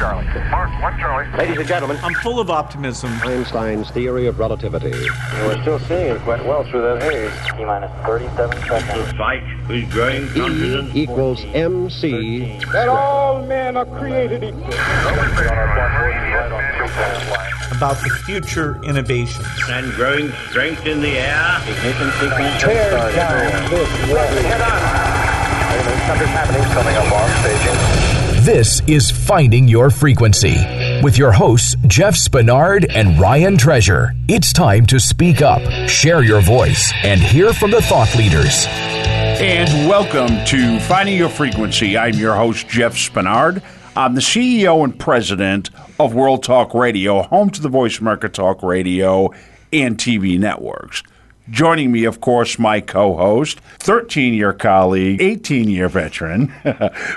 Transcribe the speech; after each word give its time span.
Charlie. 0.00 0.24
Mark, 0.48 0.82
one 0.82 0.98
Charlie. 0.98 1.30
Ladies 1.36 1.58
and 1.58 1.68
gentlemen, 1.68 1.98
I'm 2.02 2.14
full 2.14 2.40
of 2.40 2.48
optimism. 2.48 3.12
Einstein's 3.22 3.90
theory 3.90 4.26
of 4.28 4.38
relativity. 4.38 4.92
we're 4.92 5.60
still 5.60 5.78
seeing 5.80 6.16
it 6.16 6.22
quite 6.22 6.42
well 6.46 6.64
through 6.64 6.80
that 6.80 7.02
haze. 7.02 7.30
T 7.54 7.66
minus 7.66 7.90
37 8.06 8.62
seconds. 8.62 9.10
The 9.10 9.14
fight 9.18 9.42
is 9.68 9.92
growing 9.92 10.26
confident. 10.28 10.96
E 10.96 11.02
equals 11.02 11.44
MC. 11.52 12.58
That 12.72 12.88
all 12.88 13.44
men 13.44 13.76
are 13.76 13.84
created 13.84 14.42
equal. 14.42 14.64
About 17.76 18.00
the 18.02 18.18
future 18.24 18.82
innovations. 18.82 19.46
And 19.68 19.92
growing 19.92 20.32
strength 20.48 20.86
in 20.86 21.02
the 21.02 21.18
air. 21.18 21.58
Ignition 21.68 22.10
sequence 22.12 22.62
Tear 22.62 22.90
down 23.12 23.68
this 23.68 24.10
wall. 24.10 24.26
Head 24.48 24.62
on. 24.62 26.06
Something's 26.06 26.30
happening. 26.30 26.62
Coming 26.72 26.96
up 26.96 27.12
on 27.12 27.28
staging. 27.42 28.19
This 28.44 28.80
is 28.86 29.10
Finding 29.10 29.68
Your 29.68 29.90
Frequency 29.90 30.56
with 31.02 31.18
your 31.18 31.30
hosts, 31.30 31.76
Jeff 31.86 32.14
Spenard 32.14 32.86
and 32.88 33.20
Ryan 33.20 33.58
Treasure. 33.58 34.14
It's 34.28 34.50
time 34.54 34.86
to 34.86 34.98
speak 34.98 35.42
up, 35.42 35.60
share 35.86 36.22
your 36.22 36.40
voice, 36.40 36.90
and 37.02 37.20
hear 37.20 37.52
from 37.52 37.70
the 37.70 37.82
thought 37.82 38.16
leaders. 38.16 38.64
And 38.66 39.86
welcome 39.86 40.42
to 40.46 40.80
Finding 40.80 41.18
Your 41.18 41.28
Frequency. 41.28 41.98
I'm 41.98 42.14
your 42.14 42.34
host, 42.34 42.66
Jeff 42.66 42.94
Spenard. 42.94 43.62
I'm 43.94 44.14
the 44.14 44.22
CEO 44.22 44.84
and 44.84 44.98
president 44.98 45.68
of 45.98 46.14
World 46.14 46.42
Talk 46.42 46.72
Radio, 46.72 47.20
home 47.24 47.50
to 47.50 47.60
the 47.60 47.68
Voice 47.68 47.98
America 47.98 48.30
Talk 48.30 48.62
Radio 48.62 49.34
and 49.70 49.98
TV 49.98 50.38
networks. 50.38 51.02
Joining 51.48 51.90
me, 51.90 52.04
of 52.04 52.20
course, 52.20 52.60
my 52.60 52.80
co 52.80 53.16
host, 53.16 53.58
13 53.80 54.34
year 54.34 54.52
colleague, 54.52 55.20
18 55.20 55.68
year 55.68 55.88
veteran, 55.88 56.48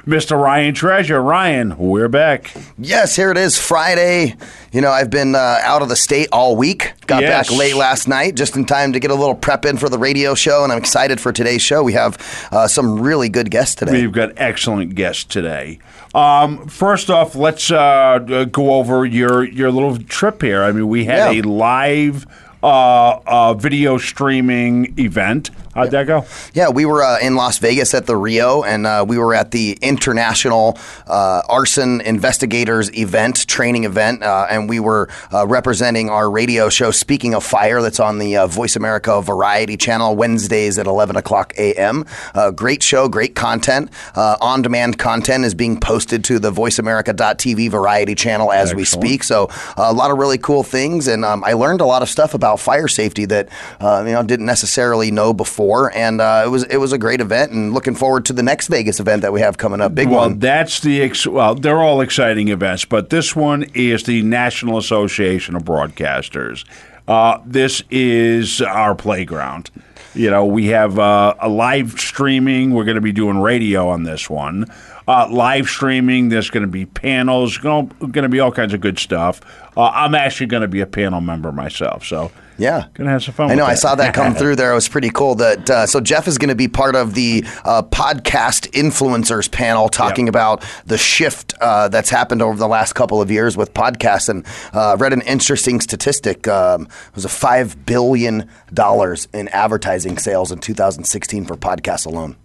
Mr. 0.08 0.41
Ryan 0.41 0.73
Treasure. 0.73 1.22
Ryan, 1.22 1.77
we're 1.77 2.08
back. 2.08 2.52
Yes, 2.80 3.16
here 3.16 3.30
it 3.30 3.38
is, 3.38 3.59
Friday. 3.59 4.36
You 4.72 4.82
know, 4.82 4.90
I've 4.90 5.12
been 5.12 5.36
uh, 5.36 5.59
out 5.62 5.84
of 5.84 5.90
the 5.90 5.96
state 5.96 6.29
all 6.32 6.55
week. 6.55 6.94
Got 7.05 7.21
Yes. 7.21 7.49
back 7.49 7.57
late 7.60 7.76
last 7.76 8.07
night, 8.07 8.34
just 8.34 8.55
in 8.55 8.66
time 8.66 8.94
to 8.94 8.99
get 8.99 9.12
a 9.12 9.16
little 9.16 9.35
prep 9.35 9.66
in 9.66 9.77
for 9.77 9.88
the 9.88 9.99
radio 9.99 10.34
show, 10.34 10.63
and 10.63 10.71
I'm 10.71 10.79
excited 10.79 11.21
for 11.21 11.32
today's 11.32 11.62
show. 11.62 11.84
We 11.84 11.94
have 11.94 12.18
uh, 12.51 12.68
some 12.68 12.99
really 13.01 13.29
good 13.29 13.51
guests 13.51 13.76
today. 13.76 13.91
We've 14.01 14.12
got 14.12 14.32
excellent 14.38 14.96
guests 14.96 15.26
today. 15.26 15.77
Um, 16.16 16.68
first 16.68 17.12
off, 17.12 17.35
let's 17.35 17.70
uh, 17.70 18.46
go 18.51 18.74
over 18.76 19.05
your 19.05 19.44
your 19.44 19.70
little 19.70 19.98
trip 19.98 20.41
here. 20.41 20.63
I 20.63 20.71
mean, 20.71 20.88
we 20.88 21.05
had 21.05 21.35
Yeah. 21.35 21.41
a 21.41 21.44
live 21.44 22.26
uh, 22.64 23.20
uh, 23.28 23.54
video 23.54 23.98
streaming 23.98 24.94
event. 24.98 25.52
How'd 25.74 25.91
that 25.91 26.05
go? 26.05 26.26
Yeah, 26.54 26.70
we 26.70 26.85
were 26.85 27.02
uh, 27.02 27.20
in 27.20 27.35
Las 27.35 27.57
Vegas 27.57 27.93
at 27.93 28.05
the 28.05 28.16
Rio, 28.16 28.63
and 28.63 28.85
uh, 28.85 29.04
we 29.07 29.18
were 29.18 29.34
at 29.34 29.52
the 29.52 29.77
International 29.82 30.77
uh, 31.07 31.41
Arson 31.49 32.02
Investigators 32.02 32.96
event, 32.96 33.48
training 33.48 33.85
event, 33.85 34.21
uh, 34.21 34.46
and 34.49 34.70
we 34.70 34.79
were 34.79 35.10
uh, 35.34 35.48
representing 35.48 36.10
our 36.10 36.29
radio 36.29 36.70
show, 36.70 36.91
Speaking 36.91 37.34
of 37.34 37.44
Fire, 37.44 37.82
that's 37.82 37.99
on 37.99 38.20
the 38.20 38.38
uh, 38.38 38.48
Voice 38.48 38.76
America 38.76 39.20
Variety 39.21 39.77
channel 39.77 40.16
Wednesdays 40.16 40.77
at 40.77 40.85
11 40.85 41.16
o'clock 41.16 41.54
a.m. 41.57 42.05
Uh, 42.35 42.51
great 42.51 42.84
show, 42.84 43.10
great 43.10 43.34
content. 43.34 43.90
Uh, 44.16 44.38
on 44.41 44.62
demand 44.62 44.99
content 44.99 45.44
is 45.44 45.55
being 45.55 45.79
posted 45.79 46.24
to 46.26 46.38
the 46.38 46.51
VoiceAmerica.tv 46.51 47.71
Variety 47.71 48.16
channel 48.16 48.51
as 48.51 48.76
we 48.76 48.85
speak. 48.85 49.24
So, 49.24 49.49
a 49.77 49.94
lot 49.94 50.12
of 50.12 50.18
really 50.18 50.38
cool 50.38 50.63
things, 50.63 51.07
and 51.07 51.26
um, 51.26 51.44
I 51.44 51.54
learned 51.54 51.82
a 51.82 51.85
lot 51.85 52.01
of 52.01 52.10
stuff 52.10 52.34
about 52.34 52.60
fire 52.60 52.88
safety 52.88 53.26
that 53.26 53.49
uh, 53.79 54.04
you 54.05 54.13
know 54.13 54.24
didn't 54.24 54.46
necessarily 54.46 55.10
know 55.12 55.34
before, 55.34 55.63
and 55.94 56.22
uh, 56.22 56.44
it 56.46 56.50
was 56.50 56.64
it 56.64 56.78
was 56.78 56.94
a 56.94 56.98
great 56.98 57.22
event, 57.22 57.52
and 57.52 57.74
looking 57.74 57.96
forward 57.96 58.26
to 58.26 58.34
the 58.34 58.44
next 58.44 58.68
Vegas 58.68 59.00
event 59.00 59.22
that 59.22 59.34
we 59.34 59.42
have 59.42 59.58
coming 59.58 59.82
up. 59.82 59.96
Big 59.96 60.10
well, 60.10 60.22
one. 60.30 60.40
that's 60.40 60.80
the 60.80 61.02
ex- 61.02 61.28
well. 61.28 61.56
They're 61.56 61.82
all 61.82 62.02
exciting 62.02 62.50
events, 62.50 62.86
but 62.86 63.10
this 63.10 63.36
one 63.36 63.64
is 63.74 64.03
the 64.03 64.22
National 64.22 64.78
Association 64.78 65.56
of 65.56 65.64
Broadcasters. 65.64 66.66
Uh, 67.08 67.40
this 67.46 67.84
is 67.90 68.62
our 68.62 68.96
playground. 68.96 69.69
You 70.16 70.29
know, 70.29 70.46
we 70.46 70.68
have 70.68 71.00
uh, 71.00 71.34
a 71.40 71.50
live 71.50 72.00
streaming. 72.00 72.72
We're 72.72 72.85
going 72.85 72.96
to 72.96 73.02
be 73.02 73.12
doing 73.12 73.40
radio 73.40 73.90
on 73.90 74.03
this 74.03 74.29
one. 74.29 74.72
Uh, 75.08 75.28
live 75.30 75.68
streaming. 75.68 76.30
There's 76.30 76.50
going 76.50 76.62
to 76.66 76.72
be 76.72 76.86
panels. 76.86 77.58
Going 77.58 77.90
to 78.14 78.30
be 78.30 78.40
all 78.40 78.52
kinds 78.52 78.74
of 78.74 78.81
good 78.81 78.97
stuff. 79.00 79.41
Uh, 79.75 79.90
I'm 79.94 80.16
actually 80.16 80.47
going 80.47 80.62
to 80.62 80.68
be 80.68 80.80
a 80.81 80.86
panel 80.86 81.19
member 81.19 81.52
myself, 81.52 82.06
so 82.06 82.31
Yeah. 82.58 82.86
going 82.94 83.06
to 83.08 83.12
have 83.12 83.24
some 83.24 83.34
fun. 83.34 83.50
I 83.52 83.56
know. 83.56 83.66
I 83.66 83.74
saw 83.74 83.96
that 83.96 84.14
come 84.14 84.34
through 84.40 84.56
there. 84.56 84.72
It 84.72 84.75
was 84.75 84.88
pretty 84.88 85.09
cool. 85.09 85.36
That 85.36 85.69
uh, 85.69 85.88
so 85.88 86.00
Jeff 86.00 86.28
is 86.28 86.38
going 86.38 86.50
to 86.50 86.56
be 86.56 86.68
part 86.68 86.96
of 86.96 87.16
the 87.16 87.44
uh, 87.66 87.81
podcast 87.81 88.69
influencers 88.72 89.52
panel, 89.52 89.90
talking 89.90 90.28
Yep. 90.28 90.31
about 90.31 90.64
the 90.86 90.97
shift 90.97 91.53
uh, 91.59 91.88
that's 91.90 92.09
happened 92.12 92.41
over 92.41 92.58
the 92.58 92.68
last 92.68 92.94
couple 92.94 93.22
of 93.22 93.30
years 93.31 93.58
with 93.58 93.74
podcasts. 93.74 94.30
And 94.30 94.46
uh, 94.74 94.96
read 95.00 95.12
an 95.12 95.22
interesting 95.24 95.81
statistic. 95.81 96.47
Um, 96.47 96.84
it 96.84 97.16
was 97.16 97.25
a 97.25 97.30
five 97.30 97.85
billion 97.85 98.47
dollars 98.74 99.28
in 99.34 99.47
advertising 99.50 100.18
sales 100.18 100.52
in 100.52 100.59
2016 100.59 101.46
for 101.46 101.58
podcasts 101.58 102.06
alone. 102.06 102.35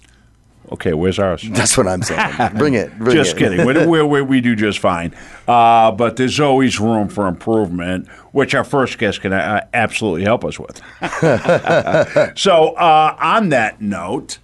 Okay, 0.73 0.93
where's 0.93 1.19
ours? 1.19 1.43
That's 1.51 1.77
what 1.77 1.87
I'm 1.87 2.03
saying. 2.03 2.57
Bring 2.57 2.75
it. 2.75 2.97
Bring 2.99 3.17
just 3.17 3.37
it. 3.37 3.39
kidding. 3.39 3.67
we, 3.89 4.03
we, 4.03 4.23
we, 4.23 4.41
do 4.41 4.55
just 4.55 4.79
fine. 4.79 5.15
Uh, 5.47 5.91
but 5.93 6.17
there's 6.17 6.41
always 6.41 6.79
room 6.79 7.09
for 7.09 7.27
improvement, 7.27 8.09
which 8.33 8.55
our 8.55 8.65
first 8.65 8.99
guest 8.99 9.21
can 9.23 9.33
uh, 9.33 9.67
absolutely 9.73 10.25
help 10.25 10.45
us 10.45 10.59
with. 10.59 10.81
so, 12.39 12.75
uh, 12.75 13.17
on 13.21 13.49
that 13.49 13.81
note, 13.81 14.39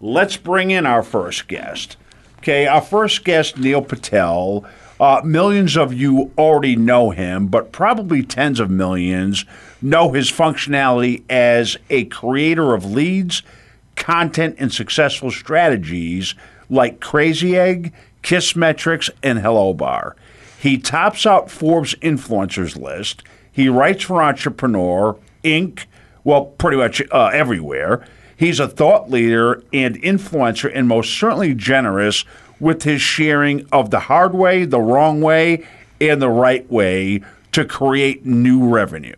let's 0.00 0.36
bring 0.36 0.70
in 0.70 0.86
our 0.86 1.02
first 1.02 1.48
guest. 1.48 1.96
Okay, 2.38 2.66
our 2.66 2.82
first 2.82 3.24
guest, 3.24 3.58
Neil 3.58 3.82
Patel. 3.82 4.64
Uh, 5.00 5.20
millions 5.24 5.76
of 5.76 5.92
you 5.92 6.30
already 6.38 6.76
know 6.76 7.10
him, 7.10 7.48
but 7.48 7.72
probably 7.72 8.22
tens 8.22 8.60
of 8.60 8.70
millions 8.70 9.44
know 9.82 10.12
his 10.12 10.30
functionality 10.30 11.22
as 11.28 11.76
a 11.90 12.04
creator 12.04 12.74
of 12.74 12.84
leads, 12.84 13.42
content, 13.96 14.56
and 14.58 14.72
successful 14.72 15.30
strategies 15.30 16.34
like 16.68 17.00
Crazy 17.00 17.56
Egg, 17.56 17.92
Kissmetrics, 18.22 19.10
and 19.22 19.38
Hello 19.38 19.74
Bar. 19.74 20.16
He 20.58 20.78
tops 20.78 21.26
out 21.26 21.50
Forbes 21.50 21.94
influencers 21.96 22.80
list. 22.80 23.22
He 23.52 23.68
writes 23.68 24.04
for 24.04 24.22
Entrepreneur, 24.22 25.16
Inc., 25.42 25.84
well, 26.24 26.46
pretty 26.46 26.78
much 26.78 27.02
uh, 27.12 27.26
everywhere. 27.34 28.04
He's 28.36 28.58
a 28.58 28.66
thought 28.66 29.10
leader 29.10 29.62
and 29.72 30.00
influencer, 30.02 30.70
and 30.74 30.88
most 30.88 31.16
certainly 31.18 31.54
generous 31.54 32.24
with 32.58 32.82
his 32.84 33.02
sharing 33.02 33.66
of 33.72 33.90
the 33.90 34.00
hard 34.00 34.34
way, 34.34 34.64
the 34.64 34.80
wrong 34.80 35.20
way, 35.20 35.66
and 36.00 36.20
the 36.20 36.30
right 36.30 36.68
way 36.70 37.20
to 37.52 37.64
create 37.64 38.24
new 38.24 38.66
revenue. 38.68 39.12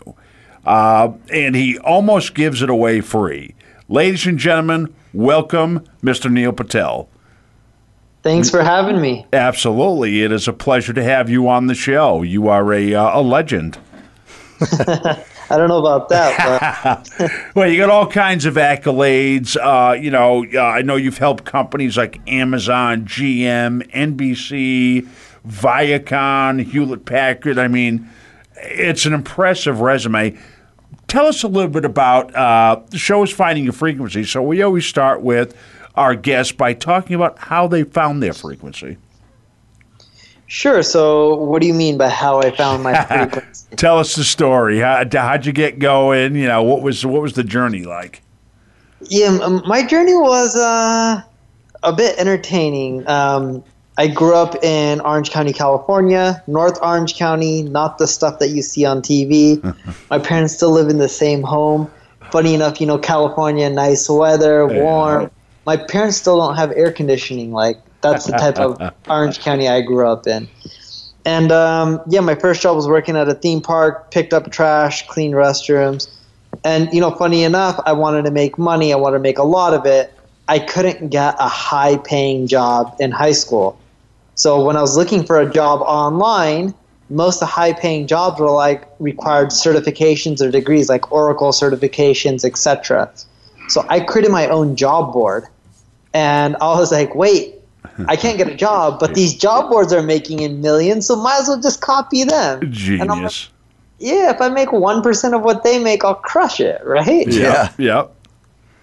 Uh, 0.64 1.12
and 1.30 1.54
he 1.54 1.78
almost 1.78 2.34
gives 2.34 2.60
it 2.60 2.68
away 2.68 3.00
free. 3.00 3.54
Ladies 3.88 4.26
and 4.26 4.36
gentlemen, 4.36 4.92
welcome 5.12 5.84
Mr. 6.02 6.28
Neil 6.28 6.52
Patel. 6.52 7.08
Thanks 8.24 8.50
for 8.50 8.64
having 8.64 9.00
me. 9.00 9.24
Absolutely. 9.32 10.22
It 10.24 10.32
is 10.32 10.48
a 10.48 10.52
pleasure 10.52 10.92
to 10.92 11.04
have 11.04 11.30
you 11.30 11.48
on 11.48 11.68
the 11.68 11.74
show. 11.74 12.22
You 12.22 12.48
are 12.48 12.72
a, 12.72 12.94
uh, 12.94 13.20
a 13.20 13.22
legend. 13.22 13.78
I 14.60 15.56
don't 15.56 15.68
know 15.68 15.78
about 15.78 16.08
that, 16.08 17.06
but 17.18 17.30
Well, 17.54 17.70
you 17.70 17.78
got 17.78 17.90
all 17.90 18.08
kinds 18.08 18.44
of 18.44 18.54
accolades. 18.54 19.56
Uh, 19.56 19.92
you 19.92 20.10
know, 20.10 20.44
uh, 20.52 20.60
I 20.60 20.82
know 20.82 20.96
you've 20.96 21.18
helped 21.18 21.44
companies 21.44 21.96
like 21.96 22.20
Amazon, 22.26 23.04
GM, 23.04 23.88
NBC, 23.92 25.08
Viacom, 25.46 26.64
Hewlett 26.64 27.04
Packard. 27.04 27.58
I 27.58 27.68
mean, 27.68 28.10
it's 28.56 29.06
an 29.06 29.12
impressive 29.12 29.80
resume. 29.80 30.36
Tell 31.08 31.26
us 31.26 31.42
a 31.42 31.48
little 31.48 31.70
bit 31.70 31.84
about 31.84 32.34
uh, 32.34 32.80
the 32.90 32.98
show 32.98 33.22
is 33.22 33.30
finding 33.30 33.64
your 33.64 33.72
frequency. 33.72 34.24
So 34.24 34.42
we 34.42 34.62
always 34.62 34.84
start 34.86 35.22
with 35.22 35.56
our 35.94 36.14
guests 36.14 36.52
by 36.52 36.74
talking 36.74 37.14
about 37.14 37.38
how 37.38 37.66
they 37.66 37.84
found 37.84 38.22
their 38.22 38.32
frequency. 38.32 38.98
sure. 40.46 40.82
So, 40.82 41.34
what 41.34 41.62
do 41.62 41.68
you 41.68 41.74
mean 41.74 41.96
by 41.96 42.08
how 42.08 42.40
I 42.40 42.50
found 42.50 42.82
my 42.82 43.02
frequency? 43.30 43.76
Tell 43.76 43.98
us 43.98 44.14
the 44.14 44.24
story. 44.24 44.80
How, 44.80 45.04
how'd 45.10 45.46
you 45.46 45.52
get 45.52 45.78
going? 45.78 46.34
You 46.34 46.48
know, 46.48 46.62
what 46.62 46.82
was 46.82 47.06
what 47.06 47.22
was 47.22 47.34
the 47.34 47.44
journey 47.44 47.84
like? 47.84 48.22
Yeah, 49.00 49.60
my 49.66 49.86
journey 49.86 50.14
was 50.14 50.56
uh, 50.56 51.22
a 51.82 51.92
bit 51.92 52.18
entertaining. 52.18 53.06
Um, 53.08 53.62
I 53.98 54.08
grew 54.08 54.34
up 54.34 54.62
in 54.62 55.00
Orange 55.00 55.30
County, 55.30 55.52
California, 55.52 56.42
North 56.46 56.78
Orange 56.82 57.16
County, 57.16 57.62
not 57.62 57.98
the 57.98 58.06
stuff 58.06 58.38
that 58.40 58.48
you 58.48 58.62
see 58.62 58.84
on 58.84 59.00
TV. 59.00 59.62
my 60.10 60.18
parents 60.18 60.54
still 60.54 60.70
live 60.70 60.88
in 60.88 60.98
the 60.98 61.08
same 61.08 61.42
home. 61.42 61.90
Funny 62.30 62.54
enough, 62.54 62.80
you 62.80 62.86
know, 62.86 62.98
California, 62.98 63.70
nice 63.70 64.08
weather, 64.08 64.68
Yeah. 64.70 64.82
warm. 64.82 65.30
My 65.64 65.76
parents 65.76 66.18
still 66.18 66.38
don't 66.38 66.56
have 66.56 66.72
air 66.72 66.92
conditioning. 66.92 67.52
Like, 67.52 67.80
that's 68.02 68.26
the 68.26 68.32
type 68.32 68.58
of 68.58 68.80
Orange 69.08 69.40
County 69.40 69.68
I 69.68 69.80
grew 69.80 70.06
up 70.06 70.26
in. 70.26 70.48
And 71.24 71.50
um, 71.50 72.00
yeah, 72.08 72.20
my 72.20 72.36
first 72.36 72.62
job 72.62 72.76
was 72.76 72.86
working 72.86 73.16
at 73.16 73.28
a 73.28 73.34
theme 73.34 73.60
park, 73.60 74.12
picked 74.12 74.32
up 74.32 74.52
trash, 74.52 75.06
cleaned 75.08 75.34
restrooms. 75.34 76.08
And 76.64 76.88
you 76.92 77.00
know, 77.00 77.10
funny 77.10 77.42
enough, 77.42 77.80
I 77.84 77.92
wanted 77.92 78.24
to 78.26 78.30
make 78.30 78.58
money. 78.58 78.92
I 78.92 78.96
wanted 78.96 79.18
to 79.18 79.22
make 79.22 79.38
a 79.38 79.42
lot 79.44 79.74
of 79.74 79.84
it. 79.86 80.12
I 80.48 80.60
couldn't 80.60 81.08
get 81.08 81.34
a 81.40 81.48
high-paying 81.48 82.46
job 82.46 82.94
in 83.00 83.10
high 83.10 83.32
school, 83.32 83.76
So 84.36 84.62
when 84.62 84.76
I 84.76 84.82
was 84.82 84.96
looking 84.96 85.24
for 85.24 85.40
a 85.40 85.50
job 85.50 85.80
online, 85.80 86.74
most 87.08 87.36
of 87.36 87.40
the 87.40 87.46
high 87.46 87.72
paying 87.72 88.06
jobs 88.06 88.38
were 88.38 88.50
like 88.50 88.86
required 88.98 89.48
certifications 89.48 90.40
or 90.40 90.50
degrees 90.50 90.88
like 90.88 91.10
Oracle 91.10 91.52
certifications, 91.52 92.44
etc. 92.44 93.10
So 93.68 93.84
I 93.88 94.00
created 94.00 94.30
my 94.30 94.46
own 94.48 94.76
job 94.76 95.12
board 95.12 95.46
and 96.12 96.54
I 96.60 96.78
was 96.78 96.92
like, 96.92 97.14
wait, 97.14 97.54
I 98.08 98.16
can't 98.16 98.36
get 98.36 98.48
a 98.48 98.54
job, 98.54 99.00
but 99.00 99.14
these 99.14 99.34
job 99.34 99.70
boards 99.70 99.92
are 99.92 100.02
making 100.02 100.40
in 100.40 100.60
millions, 100.60 101.06
so 101.06 101.16
might 101.16 101.40
as 101.40 101.48
well 101.48 101.60
just 101.60 101.80
copy 101.80 102.24
them. 102.24 102.60
And 102.60 103.02
I'm 103.02 103.22
like, 103.22 103.32
Genius. 103.32 103.48
yeah, 103.98 104.30
if 104.34 104.40
I 104.40 104.48
make 104.50 104.68
1% 104.68 105.34
of 105.34 105.42
what 105.42 105.62
they 105.62 105.78
make, 105.82 106.04
I'll 106.04 106.14
crush 106.14 106.60
it, 106.60 106.82
right? 106.84 107.26
Yeah. 107.26 107.72
Yep. 107.78 108.12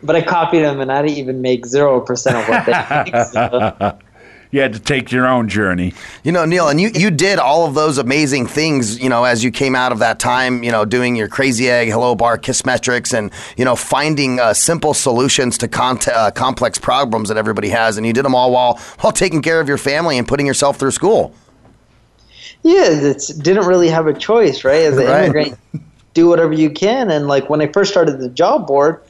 But 0.02 0.16
I 0.16 0.22
copied 0.22 0.62
them 0.62 0.80
and 0.80 0.92
I 0.92 1.02
didn't 1.02 1.18
even 1.18 1.42
make 1.42 1.66
0% 1.66 2.02
of 2.02 2.50
what 2.50 2.66
they 2.66 3.12
make. 3.12 3.26
So. 3.28 4.00
You 4.54 4.62
had 4.62 4.74
to 4.74 4.80
take 4.80 5.12
your 5.12 5.26
own 5.26 5.50
journey. 5.50 5.96
You 6.24 6.32
know, 6.32 6.46
Neil, 6.46 6.70
and 6.70 6.80
you, 6.80 6.92
you 6.94 7.10
did 7.10 7.40
all 7.40 7.66
of 7.66 7.74
those 7.74 7.98
amazing 7.98 8.46
things, 8.46 9.02
you 9.02 9.10
know, 9.10 9.24
as 9.24 9.44
you 9.44 9.50
came 9.50 9.74
out 9.74 9.92
of 9.92 9.98
that 9.98 10.20
time, 10.20 10.62
you 10.62 10.72
know, 10.72 10.86
doing 10.86 11.16
your 11.16 11.28
Crazy 11.28 11.68
Egg, 11.68 11.90
Hello 11.90 12.14
Bar, 12.14 12.38
Kissmetrics, 12.38 13.18
and, 13.18 13.32
you 13.58 13.66
know, 13.66 13.76
finding 13.76 14.40
uh, 14.40 14.54
simple 14.54 14.94
solutions 14.94 15.58
to 15.58 15.68
con- 15.68 15.98
uh, 16.14 16.30
complex 16.30 16.78
problems 16.78 17.30
that 17.30 17.38
everybody 17.38 17.70
has. 17.70 17.98
And 17.98 18.06
you 18.06 18.14
did 18.14 18.24
them 18.24 18.36
all 18.36 18.52
while, 18.52 18.78
while 19.00 19.12
taking 19.12 19.42
care 19.42 19.60
of 19.60 19.68
your 19.68 19.80
family 19.80 20.20
and 20.20 20.28
putting 20.28 20.46
yourself 20.46 20.78
through 20.78 20.92
school. 20.92 21.34
Yeah, 22.62 22.90
it 22.90 23.24
didn't 23.42 23.66
really 23.66 23.90
have 23.90 24.06
a 24.06 24.14
choice, 24.14 24.64
right? 24.64 24.84
As 24.84 25.00
an 25.00 25.08
Right. 25.08 25.24
immigrant, 25.24 25.58
do 26.14 26.28
whatever 26.28 26.54
you 26.54 26.70
can. 26.70 27.10
And 27.10 27.28
like 27.28 27.50
when 27.50 27.60
I 27.60 27.72
first 27.72 27.90
started 27.90 28.20
the 28.20 28.30
job 28.30 28.68
board, 28.68 29.02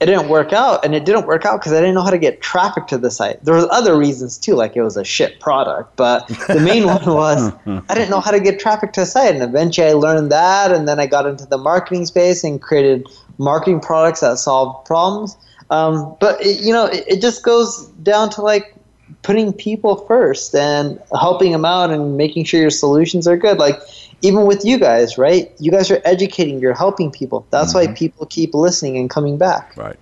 it 0.00 0.06
didn't 0.06 0.28
work 0.28 0.54
out, 0.54 0.82
and 0.84 0.94
it 0.94 1.04
didn't 1.04 1.26
work 1.26 1.44
out 1.44 1.60
because 1.60 1.72
I 1.72 1.80
didn't 1.80 1.94
know 1.94 2.02
how 2.02 2.10
to 2.10 2.18
get 2.18 2.40
traffic 2.40 2.86
to 2.86 2.96
the 2.96 3.10
site. 3.10 3.44
There 3.44 3.54
was 3.54 3.66
other 3.70 3.98
reasons 3.98 4.38
too, 4.38 4.54
like 4.54 4.74
it 4.74 4.82
was 4.82 4.96
a 4.96 5.04
shit 5.04 5.40
product, 5.40 5.96
but 5.96 6.26
the 6.48 6.58
main 6.58 6.86
one 6.86 7.04
was 7.04 7.52
I 7.66 7.94
didn't 7.94 8.08
know 8.08 8.20
how 8.20 8.30
to 8.30 8.40
get 8.40 8.58
traffic 8.58 8.92
to 8.94 9.00
the 9.00 9.06
site. 9.06 9.34
And 9.34 9.42
eventually, 9.42 9.88
I 9.88 9.92
learned 9.92 10.32
that, 10.32 10.72
and 10.72 10.88
then 10.88 10.98
I 10.98 11.06
got 11.06 11.26
into 11.26 11.44
the 11.44 11.58
marketing 11.58 12.06
space 12.06 12.42
and 12.44 12.62
created 12.62 13.06
marketing 13.36 13.80
products 13.80 14.20
that 14.20 14.38
solved 14.38 14.86
problems. 14.86 15.36
Um, 15.68 16.16
but 16.18 16.40
it, 16.44 16.60
you 16.60 16.72
know, 16.72 16.86
it, 16.86 17.04
it 17.06 17.20
just 17.20 17.44
goes 17.44 17.86
down 18.02 18.30
to 18.30 18.42
like 18.42 18.74
putting 19.22 19.52
people 19.52 19.96
first 20.06 20.54
and 20.54 20.98
helping 21.18 21.52
them 21.52 21.64
out 21.64 21.90
and 21.90 22.16
making 22.16 22.44
sure 22.44 22.60
your 22.60 22.70
solutions 22.70 23.28
are 23.28 23.36
good. 23.36 23.58
Like 23.58 23.80
even 24.22 24.46
with 24.46 24.64
you 24.64 24.78
guys, 24.78 25.18
right? 25.18 25.52
You 25.58 25.70
guys 25.70 25.90
are 25.90 26.00
educating, 26.04 26.60
you're 26.60 26.74
helping 26.74 27.10
people. 27.10 27.46
That's 27.50 27.74
why 27.74 27.86
people 27.94 28.26
keep 28.26 28.54
listening 28.54 28.96
and 28.96 29.08
coming 29.08 29.38
back. 29.38 29.76
Right. 29.76 29.96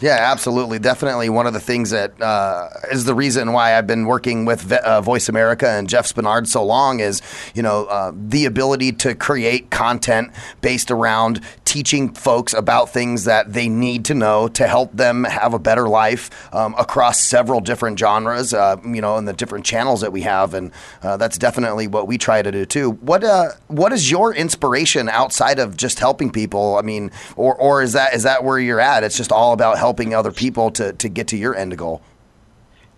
Yeah, 0.00 0.16
absolutely. 0.20 0.78
Definitely 0.78 1.28
one 1.28 1.48
of 1.48 1.54
the 1.54 1.60
things 1.60 1.90
that 1.90 2.20
uh, 2.22 2.68
is 2.92 3.04
the 3.04 3.14
reason 3.14 3.52
why 3.52 3.76
I've 3.76 3.86
been 3.88 4.06
working 4.06 4.44
with 4.44 4.62
Ve- 4.62 4.76
uh, 4.76 5.00
Voice 5.00 5.28
America 5.28 5.68
and 5.68 5.88
Jeff 5.88 6.06
Spenard 6.06 6.46
so 6.46 6.64
long 6.64 7.00
is, 7.00 7.20
you 7.52 7.62
know, 7.62 7.86
uh, 7.86 8.12
the 8.14 8.44
ability 8.44 8.92
to 8.92 9.16
create 9.16 9.70
content 9.70 10.30
based 10.60 10.92
around 10.92 11.40
teaching 11.68 12.14
folks 12.14 12.54
about 12.54 12.88
things 12.88 13.24
that 13.24 13.52
they 13.52 13.68
need 13.68 14.06
to 14.06 14.14
know 14.14 14.48
to 14.48 14.66
help 14.66 14.90
them 14.92 15.24
have 15.24 15.52
a 15.52 15.58
better 15.58 15.86
life 15.86 16.30
um, 16.54 16.74
across 16.78 17.20
several 17.20 17.60
different 17.60 17.98
genres, 17.98 18.54
uh, 18.54 18.76
you 18.86 19.02
know, 19.02 19.18
and 19.18 19.28
the 19.28 19.34
different 19.34 19.66
channels 19.66 20.00
that 20.00 20.10
we 20.10 20.22
have. 20.22 20.54
And 20.54 20.72
uh, 21.02 21.18
that's 21.18 21.36
definitely 21.36 21.86
what 21.86 22.08
we 22.08 22.16
try 22.16 22.40
to 22.40 22.50
do 22.50 22.64
too. 22.64 22.92
What 22.92 23.22
uh, 23.22 23.50
What 23.66 23.92
is 23.92 24.10
your 24.10 24.34
inspiration 24.34 25.10
outside 25.10 25.58
of 25.58 25.76
just 25.76 25.98
helping 25.98 26.30
people? 26.30 26.78
I 26.78 26.82
mean, 26.82 27.10
or, 27.36 27.54
or 27.54 27.82
is 27.82 27.92
that 27.92 28.14
is 28.14 28.22
that 28.22 28.44
where 28.44 28.58
you're 28.58 28.80
at? 28.80 29.04
It's 29.04 29.18
just 29.18 29.30
all 29.30 29.52
about 29.52 29.76
helping 29.76 30.14
other 30.14 30.32
people 30.32 30.70
to, 30.70 30.94
to 30.94 31.08
get 31.10 31.28
to 31.28 31.36
your 31.36 31.54
end 31.54 31.76
goal. 31.76 32.00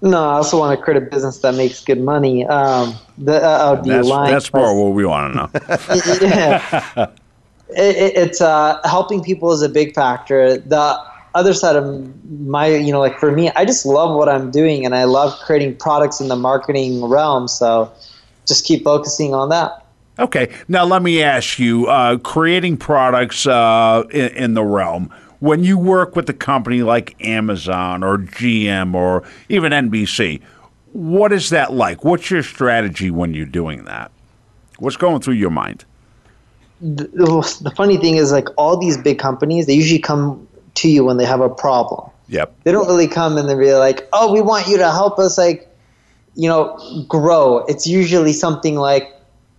No, 0.03 0.23
I 0.23 0.35
also 0.35 0.59
want 0.61 0.79
to 0.79 0.83
create 0.83 1.03
a 1.03 1.07
business 1.07 1.39
that 1.39 1.55
makes 1.57 1.85
good 1.85 2.01
money. 2.01 2.47
Um, 2.47 2.95
the, 3.19 3.45
uh, 3.45 3.77
I 3.79 3.87
That's, 3.87 4.09
lying. 4.09 4.33
that's 4.33 4.55
more 4.55 4.81
what 4.83 4.95
we 4.95 5.05
want 5.05 5.35
to 5.35 5.37
know. 5.37 5.49
yeah. 6.27 7.11
It, 7.77 7.97
it, 7.97 8.17
it's 8.17 8.41
uh, 8.41 8.81
helping 8.85 9.23
people 9.23 9.53
is 9.53 9.63
a 9.63 9.69
big 9.69 9.95
factor. 9.95 10.59
The 10.59 11.01
other 11.35 11.55
side 11.55 11.77
of 11.77 12.31
my, 12.41 12.67
you 12.67 12.93
know, 12.93 13.01
like 13.01 13.19
for 13.19 13.31
me, 13.31 13.51
I 13.51 13.65
just 13.65 13.87
love 13.87 14.17
what 14.17 14.29
I'm 14.29 14.51
doing 14.51 14.85
and 14.85 14.95
I 14.95 15.05
love 15.05 15.39
creating 15.41 15.77
products 15.77 16.21
in 16.21 16.29
the 16.29 16.37
marketing 16.37 17.05
realm. 17.05 17.49
So 17.49 17.93
just 18.47 18.65
keep 18.65 18.85
focusing 18.85 19.35
on 19.35 19.49
that. 19.51 19.87
Okay. 20.19 20.53
Now, 20.69 20.85
let 20.85 21.03
me 21.03 21.23
ask 21.23 21.59
you 21.59 21.87
uh, 21.87 22.19
creating 22.19 22.77
products 22.77 23.47
uh, 23.47 24.05
in, 24.11 24.29
in 24.31 24.55
the 24.55 24.65
realm, 24.65 25.13
when 25.39 25.65
you 25.65 25.79
work 25.79 26.15
with 26.15 26.29
a 26.29 26.35
company 26.35 26.83
like 26.83 27.17
Amazon 27.27 28.03
or 28.03 28.19
GM 28.19 28.95
or 28.95 29.25
even 29.49 29.73
NBC, 29.73 30.43
what 30.93 31.33
is 31.33 31.51
that 31.51 31.73
like? 31.73 32.05
What's 32.05 32.31
your 32.31 32.43
strategy 32.43 33.11
when 33.11 33.33
you're 33.33 33.47
doing 33.47 33.85
that? 33.85 34.11
What's 34.79 34.97
going 34.97 35.21
through 35.21 35.35
your 35.35 35.51
mind? 35.51 35.85
The, 36.81 37.07
the 37.63 37.71
funny 37.77 37.97
thing 37.97 38.17
is 38.17 38.33
like 38.33 38.49
all 38.57 38.77
these 38.77 38.97
big 38.97 39.19
companies 39.19 39.67
they 39.67 39.75
usually 39.75 39.99
come 39.99 40.47
to 40.75 40.89
you 40.89 41.05
when 41.05 41.17
they 41.17 41.25
have 41.27 41.41
a 41.41 41.49
problem 41.49 42.09
Yep. 42.29 42.55
they 42.65 42.73
don't 42.73 42.87
really 42.87 43.09
come 43.09 43.37
and 43.37 43.49
they're 43.49 43.79
like 43.79 44.09
oh 44.13 44.33
we 44.33 44.41
want 44.41 44.69
you 44.69 44.79
to 44.79 44.91
help 44.91 45.19
us 45.19 45.37
like 45.37 45.69
you 46.37 46.49
know 46.49 46.79
grow 47.09 47.59
it's 47.67 47.87
usually 47.87 48.33
something 48.33 48.77
like 48.77 49.13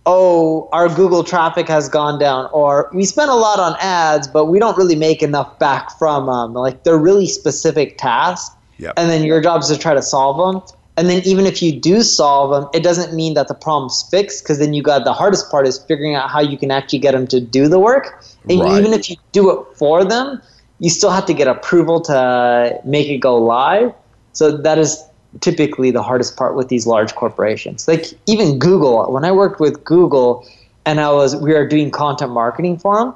oh 0.06 0.68
our 0.72 0.88
google 0.88 1.22
traffic 1.22 1.68
has 1.68 1.88
gone 1.88 2.18
down 2.18 2.48
or 2.52 2.90
we 2.92 3.04
spent 3.04 3.30
a 3.30 3.34
lot 3.34 3.60
on 3.60 3.76
ads 3.80 4.26
but 4.26 4.46
we 4.46 4.58
don't 4.58 4.76
really 4.76 4.96
make 4.96 5.22
enough 5.22 5.58
back 5.58 5.96
from 5.98 6.26
them 6.26 6.54
like 6.54 6.82
they're 6.82 6.98
really 6.98 7.26
specific 7.26 7.98
tasks 7.98 8.54
Yep. 8.78 8.94
and 8.96 9.08
then 9.10 9.22
your 9.22 9.40
job 9.40 9.60
is 9.60 9.68
to 9.68 9.78
try 9.78 9.94
to 9.94 10.02
solve 10.02 10.38
them 10.54 10.76
and 10.96 11.08
then 11.08 11.22
even 11.24 11.46
if 11.46 11.62
you 11.62 11.72
do 11.72 12.02
solve 12.02 12.50
them 12.50 12.68
it 12.74 12.82
doesn't 12.82 13.14
mean 13.14 13.34
that 13.34 13.48
the 13.48 13.54
problem's 13.54 14.02
fixed 14.10 14.44
because 14.44 14.58
then 14.58 14.74
you 14.74 14.82
got 14.82 15.04
the 15.04 15.12
hardest 15.12 15.50
part 15.50 15.66
is 15.66 15.78
figuring 15.78 16.14
out 16.14 16.30
how 16.30 16.40
you 16.40 16.56
can 16.58 16.70
actually 16.70 16.98
get 16.98 17.12
them 17.12 17.26
to 17.26 17.40
do 17.40 17.68
the 17.68 17.78
work 17.78 18.24
and 18.48 18.60
Right. 18.60 18.78
even 18.78 18.92
if 18.92 19.08
you 19.08 19.16
do 19.32 19.50
it 19.50 19.76
for 19.76 20.04
them 20.04 20.40
you 20.78 20.90
still 20.90 21.10
have 21.10 21.26
to 21.26 21.34
get 21.34 21.48
approval 21.48 22.00
to 22.02 22.80
make 22.84 23.08
it 23.08 23.18
go 23.18 23.36
live 23.36 23.92
so 24.32 24.56
that 24.56 24.78
is 24.78 25.02
typically 25.40 25.90
the 25.90 26.02
hardest 26.02 26.36
part 26.36 26.54
with 26.54 26.68
these 26.68 26.86
large 26.86 27.14
corporations 27.14 27.88
like 27.88 28.06
even 28.26 28.58
google 28.58 29.10
when 29.10 29.24
i 29.24 29.32
worked 29.32 29.60
with 29.60 29.82
google 29.84 30.46
and 30.84 31.00
i 31.00 31.10
was 31.10 31.34
we 31.36 31.52
were 31.52 31.66
doing 31.66 31.90
content 31.90 32.30
marketing 32.32 32.78
for 32.78 32.98
them 32.98 33.14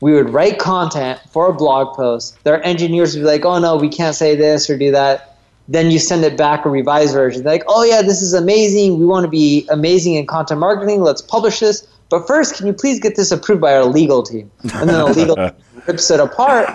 we 0.00 0.14
would 0.14 0.30
write 0.30 0.58
content 0.58 1.20
for 1.30 1.48
a 1.48 1.52
blog 1.52 1.94
post. 1.94 2.42
Their 2.44 2.64
engineers 2.64 3.14
would 3.14 3.20
be 3.20 3.26
like, 3.26 3.44
oh 3.44 3.58
no, 3.58 3.76
we 3.76 3.88
can't 3.88 4.16
say 4.16 4.34
this 4.34 4.68
or 4.70 4.78
do 4.78 4.90
that. 4.92 5.29
Then 5.70 5.92
you 5.92 6.00
send 6.00 6.24
it 6.24 6.36
back 6.36 6.66
a 6.66 6.68
revised 6.68 7.14
version. 7.14 7.44
They're 7.44 7.52
like, 7.52 7.64
oh 7.68 7.84
yeah, 7.84 8.02
this 8.02 8.22
is 8.22 8.34
amazing. 8.34 8.98
We 8.98 9.06
want 9.06 9.22
to 9.22 9.30
be 9.30 9.68
amazing 9.70 10.16
in 10.16 10.26
content 10.26 10.58
marketing. 10.58 11.00
Let's 11.00 11.22
publish 11.22 11.60
this. 11.60 11.86
But 12.08 12.26
first, 12.26 12.56
can 12.56 12.66
you 12.66 12.72
please 12.72 12.98
get 12.98 13.14
this 13.14 13.30
approved 13.30 13.60
by 13.60 13.76
our 13.76 13.84
legal 13.84 14.24
team? 14.24 14.50
And 14.74 14.90
then 14.90 14.98
the 14.98 15.04
legal 15.16 15.36
team 15.36 15.52
rips 15.86 16.10
it 16.10 16.18
apart. 16.18 16.68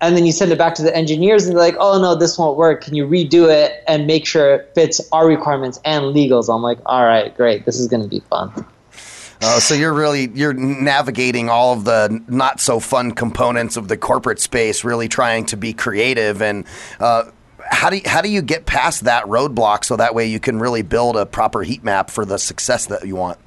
And 0.00 0.16
then 0.16 0.26
you 0.26 0.32
send 0.32 0.50
it 0.50 0.58
back 0.58 0.74
to 0.74 0.82
the 0.82 0.94
engineers 0.96 1.46
and 1.46 1.52
they're 1.56 1.64
like, 1.64 1.76
oh 1.78 2.02
no, 2.02 2.16
this 2.16 2.36
won't 2.36 2.56
work. 2.56 2.82
Can 2.82 2.96
you 2.96 3.06
redo 3.06 3.48
it 3.48 3.84
and 3.86 4.04
make 4.04 4.26
sure 4.26 4.56
it 4.56 4.72
fits 4.74 5.00
our 5.12 5.28
requirements 5.28 5.80
and 5.84 6.06
legals? 6.06 6.52
I'm 6.52 6.60
like, 6.60 6.78
all 6.86 7.04
right, 7.04 7.34
great. 7.36 7.64
This 7.66 7.78
is 7.78 7.86
going 7.86 8.02
to 8.02 8.08
be 8.08 8.18
fun. 8.28 8.52
Uh, 9.40 9.60
so 9.60 9.74
you're 9.74 9.92
really 9.92 10.28
you're 10.34 10.54
navigating 10.54 11.48
all 11.48 11.72
of 11.72 11.84
the 11.84 12.20
not 12.26 12.60
so 12.60 12.80
fun 12.80 13.12
components 13.12 13.76
of 13.76 13.86
the 13.86 13.96
corporate 13.96 14.40
space, 14.40 14.82
really 14.82 15.06
trying 15.06 15.46
to 15.46 15.56
be 15.56 15.72
creative. 15.72 16.42
And 16.42 16.64
uh, 16.98 17.30
how 17.74 17.90
do 17.90 17.96
you, 17.96 18.02
how 18.06 18.22
do 18.22 18.30
you 18.30 18.42
get 18.42 18.66
past 18.66 19.04
that 19.04 19.24
roadblock 19.24 19.84
so 19.84 19.96
that 19.96 20.14
way 20.14 20.26
you 20.26 20.40
can 20.40 20.58
really 20.58 20.82
build 20.82 21.16
a 21.16 21.26
proper 21.26 21.62
heat 21.62 21.84
map 21.84 22.10
for 22.10 22.24
the 22.24 22.38
success 22.38 22.86
that 22.86 23.06
you 23.06 23.16
want? 23.16 23.38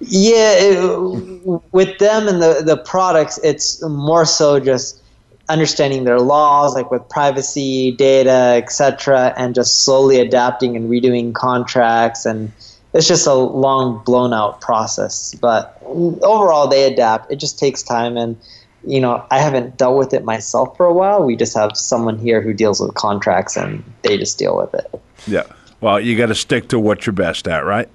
Yeah, 0.00 0.54
it, 0.56 1.62
with 1.72 1.98
them 1.98 2.26
and 2.26 2.42
the, 2.42 2.62
the 2.64 2.76
products, 2.76 3.38
it's 3.44 3.82
more 3.82 4.24
so 4.24 4.58
just 4.58 5.00
understanding 5.48 6.04
their 6.04 6.18
laws, 6.18 6.74
like 6.74 6.90
with 6.90 7.08
privacy, 7.08 7.92
data, 7.92 8.54
etc., 8.56 9.34
and 9.36 9.54
just 9.54 9.84
slowly 9.84 10.18
adapting 10.18 10.76
and 10.76 10.90
redoing 10.90 11.34
contracts. 11.34 12.26
And 12.26 12.50
it's 12.94 13.06
just 13.06 13.26
a 13.26 13.34
long, 13.34 14.02
blown 14.04 14.32
out 14.32 14.60
process. 14.60 15.34
But 15.40 15.78
overall, 15.84 16.66
they 16.66 16.92
adapt. 16.92 17.30
It 17.30 17.36
just 17.36 17.58
takes 17.58 17.82
time. 17.82 18.16
And, 18.16 18.36
you 18.84 19.00
know, 19.00 19.24
I 19.30 19.38
haven't 19.38 19.76
dealt 19.76 19.98
with 19.98 20.12
it 20.12 20.24
myself 20.24 20.76
for 20.76 20.86
a 20.86 20.92
while. 20.92 21.24
We 21.24 21.36
just 21.36 21.56
have 21.56 21.76
someone 21.76 22.18
here 22.18 22.40
who 22.40 22.52
deals 22.52 22.80
with 22.80 22.94
contracts 22.94 23.56
and 23.56 23.84
they 24.02 24.18
just 24.18 24.38
deal 24.38 24.56
with 24.56 24.74
it. 24.74 25.00
Yeah. 25.26 25.44
Well, 25.80 26.00
you 26.00 26.16
got 26.16 26.26
to 26.26 26.34
stick 26.34 26.68
to 26.68 26.78
what 26.78 27.06
you're 27.06 27.12
best 27.12 27.48
at, 27.48 27.64
right? 27.64 27.88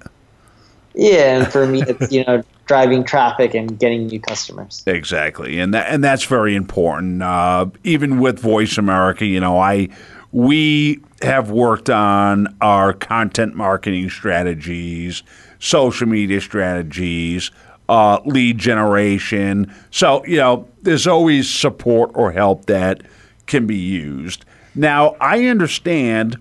Yeah, 0.94 1.38
and 1.38 1.52
for 1.52 1.66
me, 1.66 1.82
it's, 1.82 2.10
you 2.10 2.24
know, 2.24 2.42
driving 2.66 3.04
traffic 3.04 3.54
and 3.54 3.78
getting 3.78 4.08
new 4.08 4.20
customers. 4.20 4.82
Exactly, 4.86 5.58
and 5.58 5.72
that 5.72 5.86
and 5.88 6.02
that's 6.02 6.24
very 6.24 6.56
important. 6.56 7.22
Uh, 7.22 7.66
even 7.84 8.18
with 8.18 8.40
Voice 8.40 8.78
America, 8.78 9.24
you 9.24 9.38
know, 9.38 9.58
I 9.58 9.88
we 10.32 11.00
have 11.22 11.50
worked 11.50 11.88
on 11.88 12.54
our 12.60 12.92
content 12.92 13.54
marketing 13.54 14.10
strategies, 14.10 15.22
social 15.58 16.08
media 16.08 16.40
strategies, 16.40 17.50
uh, 17.88 18.20
lead 18.24 18.58
generation. 18.58 19.72
So 19.90 20.24
you 20.26 20.36
know, 20.36 20.68
there's 20.82 21.06
always 21.06 21.48
support 21.50 22.10
or 22.14 22.32
help 22.32 22.66
that 22.66 23.02
can 23.46 23.66
be 23.66 23.76
used. 23.76 24.44
Now, 24.74 25.16
I 25.20 25.46
understand 25.46 26.36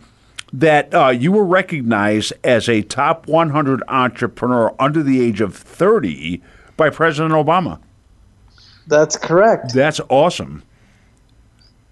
that 0.54 0.94
uh, 0.94 1.10
you 1.10 1.32
were 1.32 1.46
recognized 1.46 2.34
as 2.44 2.70
a 2.70 2.82
top 2.82 3.27
100 3.27 3.84
entrepreneur 3.88 4.74
under 4.80 5.01
the 5.04 5.22
age 5.22 5.42
of 5.42 5.56
30 5.56 6.42
by 6.77 6.89
President 6.89 7.34
Obama. 7.34 7.80
That's 8.88 9.18
correct. 9.18 9.74
That's 9.74 10.00
awesome. 10.10 10.63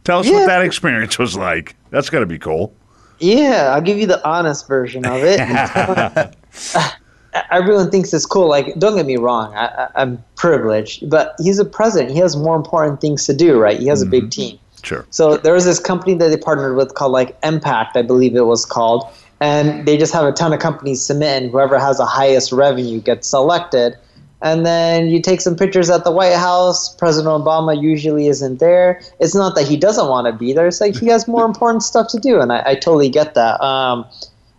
Tell 0.06 0.20
us 0.20 0.28
Yeah. 0.28 0.34
what 0.34 0.46
that 0.48 0.62
experience 0.62 1.18
was 1.18 1.36
like. 1.36 1.76
That's 1.90 2.10
got 2.10 2.20
to 2.20 2.26
be 2.26 2.40
cool. 2.40 2.74
Yeah, 3.20 3.72
I'll 3.74 3.82
give 3.82 3.98
you 3.98 4.08
the 4.08 4.26
honest 4.28 4.68
version 4.68 5.06
of 5.06 5.20
it. 5.24 5.40
Everyone 7.52 7.92
thinks 7.92 8.14
it's 8.14 8.26
cool. 8.26 8.48
Like, 8.48 8.78
don't 8.80 8.96
get 8.96 9.06
me 9.06 9.18
wrong, 9.18 9.54
I, 9.56 9.90
I'm 9.96 10.24
privileged, 10.36 11.10
but 11.10 11.36
he's 11.40 11.60
a 11.60 11.66
president. 11.66 12.12
He 12.12 12.20
has 12.20 12.36
more 12.36 12.56
important 12.56 13.02
things 13.02 13.26
to 13.26 13.34
do, 13.34 13.60
right? 13.60 13.80
He 13.80 13.88
has 13.88 14.02
a 14.02 14.06
big 14.06 14.32
team. 14.32 14.58
Sure. 14.84 15.06
So 15.10 15.38
there 15.38 15.54
was 15.54 15.66
this 15.66 15.80
company 15.80 16.14
that 16.16 16.30
they 16.30 16.38
partnered 16.38 16.76
with 16.76 16.94
called 16.94 17.12
like 17.12 17.40
Empact, 17.42 17.92
I 17.96 18.04
believe 18.04 18.36
it 18.36 18.46
was 18.46 18.66
called, 18.66 19.06
and 19.42 19.86
they 19.88 19.98
just 19.98 20.14
have 20.14 20.26
a 20.26 20.32
ton 20.32 20.54
of 20.54 20.60
companies 20.60 21.02
submit, 21.02 21.44
and 21.44 21.52
whoever 21.52 21.80
has 21.80 21.98
the 21.98 22.06
highest 22.06 22.52
revenue 22.52 23.02
gets 23.02 23.28
selected. 23.28 23.96
And 24.42 24.66
then 24.66 25.08
you 25.08 25.22
take 25.22 25.42
some 25.42 25.56
pictures 25.56 25.90
at 25.90 26.04
the 26.04 26.12
White 26.12 26.36
House. 26.36 26.94
President 26.96 27.44
Obama 27.44 27.82
usually 27.82 28.28
isn't 28.28 28.60
there. 28.60 29.02
It's 29.20 29.34
not 29.34 29.56
that 29.56 29.68
he 29.68 29.76
doesn't 29.76 30.08
want 30.08 30.28
to 30.28 30.34
be 30.34 30.54
there. 30.54 30.68
It's 30.68 30.80
like 30.80 30.96
he 30.96 31.08
has 31.08 31.28
more 31.28 31.46
important 31.52 31.84
stuff 31.84 32.10
to 32.10 32.20
do, 32.20 32.40
and 32.40 32.54
I, 32.54 32.62
I 32.66 32.76
totally 32.76 33.10
get 33.10 33.34
that. 33.34 33.60
Um, 33.62 34.06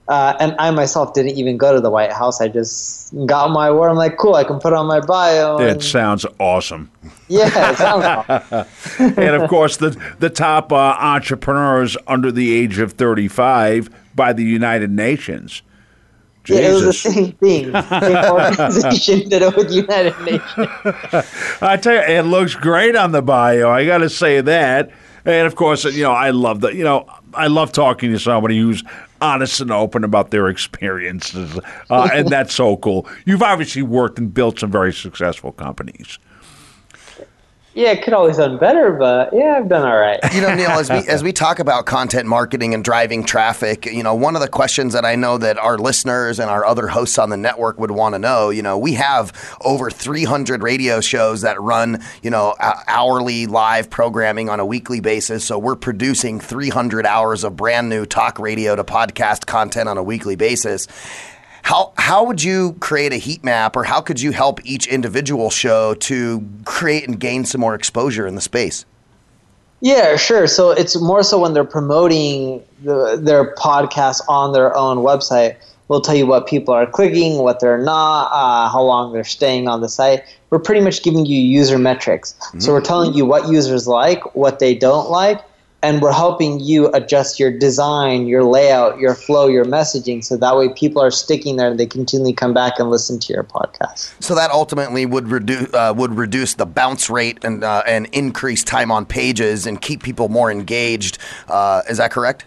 uh, 0.08 0.36
and 0.38 0.54
I 0.58 0.70
myself 0.70 1.14
didn't 1.14 1.32
even 1.32 1.56
go 1.56 1.74
to 1.74 1.80
the 1.80 1.90
White 1.90 2.12
House. 2.12 2.40
I 2.40 2.48
just 2.48 3.12
got 3.26 3.50
my 3.50 3.70
word. 3.70 3.88
I'm 3.88 3.96
like, 3.96 4.16
cool. 4.18 4.34
I 4.34 4.44
can 4.44 4.60
put 4.60 4.72
on 4.72 4.86
my 4.86 5.00
bio. 5.00 5.58
It 5.58 5.82
sounds 5.82 6.24
awesome. 6.38 6.90
yeah, 7.28 7.46
it 7.72 7.76
sounds 7.76 8.04
awesome. 8.04 8.66
and 9.16 9.42
of 9.42 9.50
course, 9.50 9.78
the 9.78 10.00
the 10.18 10.30
top 10.30 10.72
uh, 10.72 10.76
entrepreneurs 10.98 11.96
under 12.06 12.30
the 12.30 12.54
age 12.54 12.78
of 12.78 12.92
35 12.92 13.90
by 14.14 14.32
the 14.32 14.44
United 14.44 14.90
Nations. 14.90 15.62
Yeah, 16.48 16.58
it 16.58 16.72
was 16.74 16.84
the 16.84 16.92
same 16.92 17.32
thing. 17.32 17.72
Same 17.72 18.24
organization 18.32 19.32
it 19.32 19.56
with 19.56 19.72
United 19.72 20.18
Nations. 20.20 20.68
I 21.60 21.76
tell 21.76 21.94
you, 21.94 22.18
it 22.18 22.22
looks 22.22 22.54
great 22.54 22.94
on 22.94 23.12
the 23.12 23.22
bio. 23.22 23.70
I 23.70 23.84
got 23.84 23.98
to 23.98 24.08
say 24.08 24.40
that. 24.40 24.90
And 25.26 25.46
of 25.46 25.56
course, 25.56 25.84
you 25.84 26.04
know, 26.04 26.12
I 26.12 26.30
love 26.30 26.60
that. 26.60 26.74
You 26.74 26.84
know, 26.84 27.06
I 27.34 27.48
love 27.48 27.72
talking 27.72 28.12
to 28.12 28.18
somebody 28.18 28.58
who's 28.58 28.82
honest 29.20 29.60
and 29.60 29.70
open 29.70 30.04
about 30.04 30.30
their 30.30 30.48
experiences, 30.48 31.58
uh, 31.90 32.08
and 32.12 32.28
that's 32.28 32.54
so 32.54 32.76
cool. 32.76 33.08
You've 33.24 33.42
obviously 33.42 33.82
worked 33.82 34.18
and 34.18 34.32
built 34.32 34.60
some 34.60 34.70
very 34.70 34.92
successful 34.92 35.52
companies. 35.52 36.18
Yeah, 37.76 37.90
it 37.90 38.02
could 38.02 38.14
always 38.14 38.38
done 38.38 38.56
better, 38.56 38.90
but 38.92 39.34
yeah, 39.34 39.58
I've 39.58 39.68
done 39.68 39.86
all 39.86 39.98
right. 39.98 40.18
You 40.32 40.40
know, 40.40 40.54
Neil, 40.54 40.70
as 40.70 40.88
we 40.88 40.96
as 41.08 41.22
we 41.26 41.30
talk 41.30 41.58
about 41.58 41.84
content 41.84 42.26
marketing 42.26 42.72
and 42.72 42.82
driving 42.82 43.22
traffic, 43.22 43.84
you 43.84 44.02
know, 44.02 44.14
one 44.14 44.34
of 44.34 44.40
the 44.40 44.48
questions 44.48 44.94
that 44.94 45.04
I 45.04 45.14
know 45.14 45.36
that 45.36 45.58
our 45.58 45.76
listeners 45.76 46.40
and 46.40 46.48
our 46.48 46.64
other 46.64 46.88
hosts 46.88 47.18
on 47.18 47.28
the 47.28 47.36
network 47.36 47.78
would 47.78 47.90
want 47.90 48.14
to 48.14 48.18
know, 48.18 48.48
you 48.48 48.62
know, 48.62 48.78
we 48.78 48.94
have 48.94 49.30
over 49.60 49.90
300 49.90 50.62
radio 50.62 51.02
shows 51.02 51.42
that 51.42 51.60
run, 51.60 52.02
you 52.22 52.30
know, 52.30 52.54
hourly 52.58 53.44
live 53.44 53.90
programming 53.90 54.48
on 54.48 54.58
a 54.58 54.64
weekly 54.64 55.00
basis. 55.00 55.44
So 55.44 55.58
we're 55.58 55.76
producing 55.76 56.40
300 56.40 57.04
hours 57.04 57.44
of 57.44 57.56
brand 57.56 57.90
new 57.90 58.06
talk 58.06 58.38
radio 58.38 58.74
to 58.74 58.84
podcast 58.84 59.44
content 59.44 59.86
on 59.86 59.98
a 59.98 60.02
weekly 60.02 60.36
basis. 60.36 60.88
How, 61.66 61.92
how 61.98 62.22
would 62.22 62.44
you 62.44 62.74
create 62.74 63.12
a 63.12 63.16
heat 63.16 63.42
map 63.42 63.74
or 63.74 63.82
how 63.82 64.00
could 64.00 64.20
you 64.20 64.30
help 64.30 64.64
each 64.64 64.86
individual 64.86 65.50
show 65.50 65.94
to 65.94 66.48
create 66.64 67.08
and 67.08 67.18
gain 67.18 67.44
some 67.44 67.60
more 67.60 67.74
exposure 67.74 68.24
in 68.24 68.36
the 68.36 68.40
space? 68.40 68.84
Yeah, 69.80 70.14
sure. 70.14 70.46
So 70.46 70.70
it's 70.70 70.94
more 71.00 71.24
so 71.24 71.40
when 71.40 71.54
they're 71.54 71.64
promoting 71.64 72.62
the, 72.84 73.18
their 73.20 73.52
podcast 73.56 74.20
on 74.28 74.52
their 74.52 74.76
own 74.76 74.98
website. 74.98 75.56
We'll 75.88 76.00
tell 76.00 76.14
you 76.14 76.24
what 76.24 76.46
people 76.46 76.72
are 76.72 76.86
clicking, 76.86 77.38
what 77.38 77.58
they're 77.58 77.82
not, 77.82 78.26
uh, 78.26 78.68
how 78.70 78.82
long 78.82 79.12
they're 79.12 79.24
staying 79.24 79.66
on 79.66 79.80
the 79.80 79.88
site. 79.88 80.22
We're 80.50 80.60
pretty 80.60 80.82
much 80.82 81.02
giving 81.02 81.26
you 81.26 81.36
user 81.36 81.80
metrics. 81.80 82.36
So 82.60 82.74
we're 82.74 82.80
telling 82.80 83.14
you 83.14 83.26
what 83.26 83.48
users 83.48 83.88
like, 83.88 84.36
what 84.36 84.60
they 84.60 84.76
don't 84.76 85.10
like, 85.10 85.42
and 85.86 86.02
we're 86.02 86.12
helping 86.12 86.58
you 86.58 86.90
adjust 86.94 87.38
your 87.38 87.56
design, 87.56 88.26
your 88.26 88.42
layout, 88.42 88.98
your 88.98 89.14
flow, 89.14 89.46
your 89.46 89.64
messaging, 89.64 90.22
so 90.24 90.36
that 90.36 90.56
way 90.56 90.68
people 90.68 91.00
are 91.00 91.12
sticking 91.12 91.56
there 91.56 91.70
and 91.70 91.78
they 91.78 91.86
continually 91.86 92.32
come 92.32 92.52
back 92.52 92.80
and 92.80 92.90
listen 92.90 93.20
to 93.20 93.32
your 93.32 93.44
podcast. 93.44 94.12
So 94.20 94.34
that 94.34 94.50
ultimately 94.50 95.06
would 95.06 95.28
reduce 95.28 95.72
uh, 95.72 95.94
would 95.96 96.14
reduce 96.14 96.54
the 96.54 96.66
bounce 96.66 97.08
rate 97.08 97.44
and 97.44 97.62
uh, 97.62 97.84
and 97.86 98.06
increase 98.06 98.64
time 98.64 98.90
on 98.90 99.06
pages 99.06 99.64
and 99.64 99.80
keep 99.80 100.02
people 100.02 100.28
more 100.28 100.50
engaged. 100.50 101.18
Uh, 101.46 101.82
is 101.88 101.98
that 101.98 102.10
correct? 102.10 102.46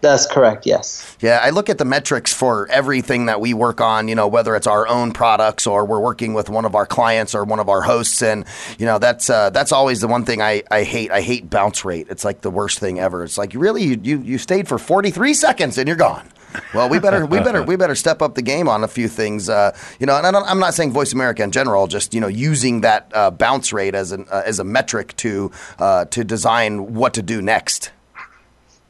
That's 0.00 0.26
correct. 0.26 0.64
Yes. 0.64 1.16
Yeah, 1.20 1.40
I 1.42 1.50
look 1.50 1.68
at 1.68 1.78
the 1.78 1.84
metrics 1.84 2.32
for 2.32 2.68
everything 2.68 3.26
that 3.26 3.40
we 3.40 3.52
work 3.52 3.80
on, 3.80 4.06
you 4.06 4.14
know, 4.14 4.28
whether 4.28 4.54
it's 4.54 4.66
our 4.66 4.86
own 4.86 5.12
products 5.12 5.66
or 5.66 5.84
we're 5.84 6.00
working 6.00 6.34
with 6.34 6.48
one 6.48 6.64
of 6.64 6.76
our 6.76 6.86
clients 6.86 7.34
or 7.34 7.44
one 7.44 7.58
of 7.58 7.68
our 7.68 7.82
hosts. 7.82 8.22
And, 8.22 8.44
you 8.78 8.86
know, 8.86 8.98
that's 8.98 9.28
uh, 9.28 9.50
that's 9.50 9.72
always 9.72 10.00
the 10.00 10.08
one 10.08 10.24
thing 10.24 10.40
I, 10.40 10.62
I 10.70 10.84
hate. 10.84 11.10
I 11.10 11.20
hate 11.20 11.50
bounce 11.50 11.84
rate. 11.84 12.06
It's 12.10 12.24
like 12.24 12.42
the 12.42 12.50
worst 12.50 12.78
thing 12.78 13.00
ever. 13.00 13.24
It's 13.24 13.36
like, 13.36 13.54
really, 13.54 13.82
you, 13.82 14.00
you, 14.02 14.20
you 14.20 14.38
stayed 14.38 14.68
for 14.68 14.78
43 14.78 15.34
seconds 15.34 15.78
and 15.78 15.88
you're 15.88 15.96
gone. 15.96 16.28
Well, 16.72 16.88
we 16.88 16.98
better 16.98 17.26
we 17.26 17.40
better 17.40 17.62
we 17.62 17.76
better 17.76 17.94
step 17.94 18.22
up 18.22 18.34
the 18.34 18.42
game 18.42 18.68
on 18.68 18.82
a 18.82 18.88
few 18.88 19.06
things, 19.06 19.50
uh, 19.50 19.76
you 20.00 20.06
know. 20.06 20.16
And 20.16 20.34
I 20.34 20.40
I'm 20.40 20.58
not 20.58 20.72
saying 20.72 20.92
Voice 20.92 21.12
America 21.12 21.42
in 21.42 21.50
general, 21.50 21.86
just 21.88 22.14
you 22.14 22.22
know, 22.22 22.26
using 22.26 22.80
that 22.80 23.10
uh, 23.12 23.30
bounce 23.30 23.70
rate 23.70 23.94
as 23.94 24.12
an 24.12 24.26
uh, 24.30 24.42
as 24.46 24.58
a 24.58 24.64
metric 24.64 25.14
to 25.18 25.50
uh, 25.78 26.06
to 26.06 26.24
design 26.24 26.94
what 26.94 27.12
to 27.14 27.22
do 27.22 27.42
next. 27.42 27.92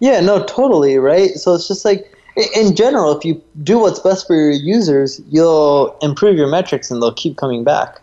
Yeah, 0.00 0.21
no, 0.21 0.45
totally, 0.45 0.99
right? 0.99 1.31
So 1.31 1.55
it's 1.55 1.67
just 1.69 1.85
like, 1.85 2.14
in 2.55 2.76
general, 2.76 3.17
if 3.17 3.25
you 3.25 3.43
do 3.62 3.78
what's 3.81 3.99
best 3.99 4.26
for 4.26 4.35
your 4.37 4.50
users, 4.52 5.21
you'll 5.28 5.97
improve 6.02 6.37
your 6.37 6.47
metrics 6.49 6.90
and 6.90 7.02
they'll 7.02 7.14
keep 7.14 7.37
coming 7.37 7.64
back. 7.64 8.00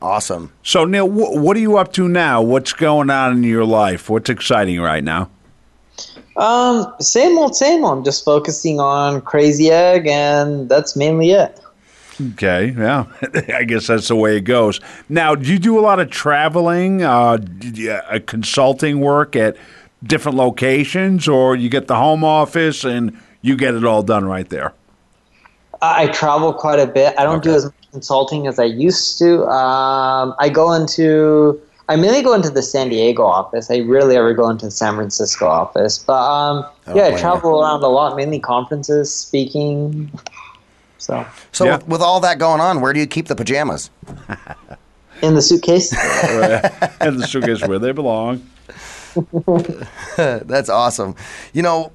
Awesome. 0.00 0.52
So, 0.62 0.84
Neil, 0.84 1.06
wh- 1.08 1.36
what 1.36 1.56
are 1.56 1.60
you 1.60 1.76
up 1.76 1.92
to 1.92 2.08
now? 2.08 2.40
What's 2.42 2.72
going 2.72 3.10
on 3.10 3.32
in 3.32 3.44
your 3.44 3.64
life? 3.64 4.08
What's 4.10 4.30
exciting 4.30 4.80
right 4.80 5.04
now? 5.04 5.28
Um, 6.36 6.92
same 7.00 7.36
old, 7.38 7.54
same 7.54 7.84
old. 7.84 7.98
I'm 7.98 8.04
just 8.04 8.24
focusing 8.24 8.80
on 8.80 9.20
Crazy 9.20 9.70
Egg, 9.70 10.06
and 10.06 10.68
that's 10.68 10.96
mainly 10.96 11.32
it. 11.32 11.60
Okay, 12.32 12.74
yeah, 12.76 13.04
I 13.54 13.64
guess 13.64 13.86
that's 13.86 14.08
the 14.08 14.16
way 14.16 14.36
it 14.36 14.42
goes. 14.42 14.80
Now, 15.08 15.34
do 15.34 15.50
you 15.52 15.58
do 15.58 15.78
a 15.78 15.82
lot 15.82 16.00
of 16.00 16.10
traveling, 16.10 17.02
uh, 17.02 17.36
did 17.36 17.76
you- 17.78 17.90
uh, 17.92 18.18
consulting 18.26 19.00
work 19.00 19.36
at 19.36 19.56
different 20.02 20.36
locations, 20.36 21.28
or 21.28 21.56
you 21.56 21.68
get 21.68 21.86
the 21.86 21.96
home 21.96 22.24
office 22.24 22.84
and 22.84 23.18
you 23.40 23.56
get 23.56 23.74
it 23.74 23.84
all 23.84 24.02
done 24.02 24.24
right 24.24 24.48
there? 24.48 24.72
I, 25.80 26.04
I 26.04 26.06
travel 26.08 26.52
quite 26.52 26.78
a 26.80 26.86
bit. 26.86 27.14
I 27.18 27.24
don't 27.24 27.42
do 27.42 27.52
as 27.54 27.64
much 27.64 27.74
consulting 27.92 28.46
as 28.46 28.58
I 28.58 28.64
used 28.64 29.18
to. 29.18 29.44
Um, 29.46 30.34
I 30.38 30.48
go 30.48 30.72
into, 30.72 31.60
I 31.88 31.96
mainly 31.96 32.22
go 32.22 32.32
into 32.34 32.50
the 32.50 32.62
San 32.62 32.88
Diego 32.88 33.22
office. 33.24 33.70
I 33.70 33.80
rarely 33.80 34.16
ever 34.16 34.32
go 34.32 34.48
into 34.48 34.66
the 34.66 34.70
San 34.70 34.94
Francisco 34.94 35.46
office. 35.46 35.98
But 35.98 36.14
um, 36.22 36.66
don't 36.86 36.96
yeah, 36.96 37.04
I 37.04 37.10
blame 37.10 37.20
travel 37.20 37.62
around 37.62 37.82
a 37.82 37.88
lot, 37.88 38.16
mainly 38.16 38.40
conferences, 38.40 39.14
speaking. 39.14 40.10
So 40.98 41.26
So 41.52 41.66
Yeah. 41.66 41.76
with, 41.76 41.88
with 41.88 42.00
all 42.00 42.20
that 42.20 42.38
going 42.38 42.60
on, 42.60 42.80
where 42.80 42.92
do 42.92 43.00
you 43.00 43.06
keep 43.06 43.26
the 43.26 43.36
pajamas? 43.36 43.90
in 45.22 45.34
the 45.34 45.42
suitcase. 45.42 45.92
In 47.02 47.16
the 47.16 47.26
suitcase 47.28 47.66
where 47.66 47.78
they 47.78 47.92
belong. 47.92 48.44
That's 50.16 50.68
awesome. 50.68 51.14
You 51.52 51.62
know, 51.62 51.92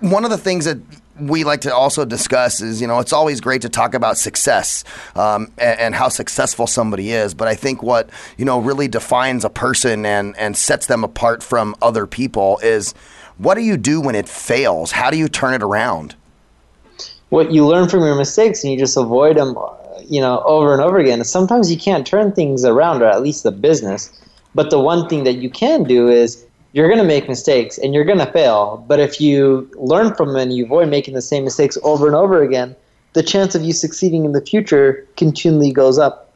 one 0.00 0.24
of 0.24 0.30
the 0.30 0.38
things 0.38 0.64
that 0.64 0.78
we 1.18 1.42
like 1.42 1.62
to 1.62 1.74
also 1.74 2.04
discuss 2.04 2.60
is, 2.60 2.80
you 2.80 2.86
know, 2.86 3.00
it's 3.00 3.12
always 3.12 3.40
great 3.40 3.62
to 3.62 3.68
talk 3.68 3.94
about 3.94 4.16
success 4.16 4.84
um, 5.16 5.52
and, 5.58 5.80
and 5.80 5.94
how 5.94 6.08
successful 6.08 6.66
somebody 6.66 7.10
is. 7.10 7.34
But 7.34 7.48
I 7.48 7.54
think 7.54 7.82
what, 7.82 8.08
you 8.36 8.44
know, 8.44 8.60
really 8.60 8.86
defines 8.86 9.44
a 9.44 9.50
person 9.50 10.06
and, 10.06 10.36
and 10.36 10.56
sets 10.56 10.86
them 10.86 11.02
apart 11.02 11.42
from 11.42 11.74
other 11.82 12.06
people 12.06 12.58
is 12.62 12.92
what 13.38 13.54
do 13.54 13.62
you 13.62 13.76
do 13.76 14.00
when 14.00 14.14
it 14.14 14.28
fails? 14.28 14.92
How 14.92 15.10
do 15.10 15.16
you 15.16 15.28
turn 15.28 15.54
it 15.54 15.62
around? 15.62 16.14
what 17.30 17.52
you 17.52 17.66
learn 17.66 17.88
from 17.88 18.00
your 18.00 18.14
mistakes 18.14 18.62
and 18.62 18.72
you 18.72 18.78
just 18.78 18.96
avoid 18.96 19.36
them 19.36 19.56
you 20.06 20.20
know 20.20 20.40
over 20.44 20.72
and 20.72 20.82
over 20.82 20.98
again 20.98 21.22
sometimes 21.24 21.70
you 21.70 21.78
can't 21.78 22.06
turn 22.06 22.32
things 22.32 22.64
around 22.64 23.02
or 23.02 23.06
at 23.06 23.22
least 23.22 23.42
the 23.42 23.52
business 23.52 24.12
but 24.54 24.70
the 24.70 24.80
one 24.80 25.08
thing 25.08 25.24
that 25.24 25.34
you 25.34 25.50
can 25.50 25.84
do 25.84 26.08
is 26.08 26.44
you're 26.72 26.88
going 26.88 27.00
to 27.00 27.04
make 27.04 27.28
mistakes 27.28 27.78
and 27.78 27.94
you're 27.94 28.04
going 28.04 28.18
to 28.18 28.30
fail 28.32 28.84
but 28.88 29.00
if 29.00 29.20
you 29.20 29.70
learn 29.76 30.14
from 30.14 30.28
them 30.28 30.36
and 30.36 30.52
you 30.52 30.64
avoid 30.64 30.88
making 30.88 31.14
the 31.14 31.22
same 31.22 31.44
mistakes 31.44 31.78
over 31.82 32.06
and 32.06 32.14
over 32.14 32.42
again 32.42 32.74
the 33.14 33.22
chance 33.22 33.54
of 33.54 33.62
you 33.62 33.72
succeeding 33.72 34.24
in 34.24 34.32
the 34.32 34.40
future 34.40 35.06
continually 35.16 35.72
goes 35.72 35.98
up 35.98 36.28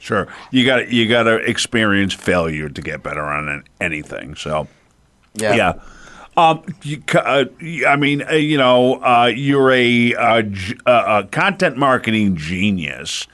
Sure, 0.00 0.26
you 0.50 0.64
got 0.64 0.88
you 0.88 1.06
got 1.06 1.24
to 1.24 1.36
experience 1.36 2.14
failure 2.14 2.70
to 2.70 2.80
get 2.80 3.02
better 3.02 3.22
on 3.22 3.62
anything. 3.82 4.34
So, 4.34 4.66
yeah. 5.34 5.74
Um, 6.38 6.64
you, 6.82 7.02
uh, 7.14 7.44
I 7.86 7.96
mean, 7.96 8.22
uh, 8.22 8.32
you 8.32 8.56
know, 8.56 8.94
uh, 9.02 9.26
you're 9.26 9.70
a, 9.70 10.14
uh, 10.14 10.42
g- 10.42 10.78
uh, 10.86 10.90
uh, 10.90 11.22
content 11.26 11.76
marketing 11.76 12.36
genius. 12.36 13.26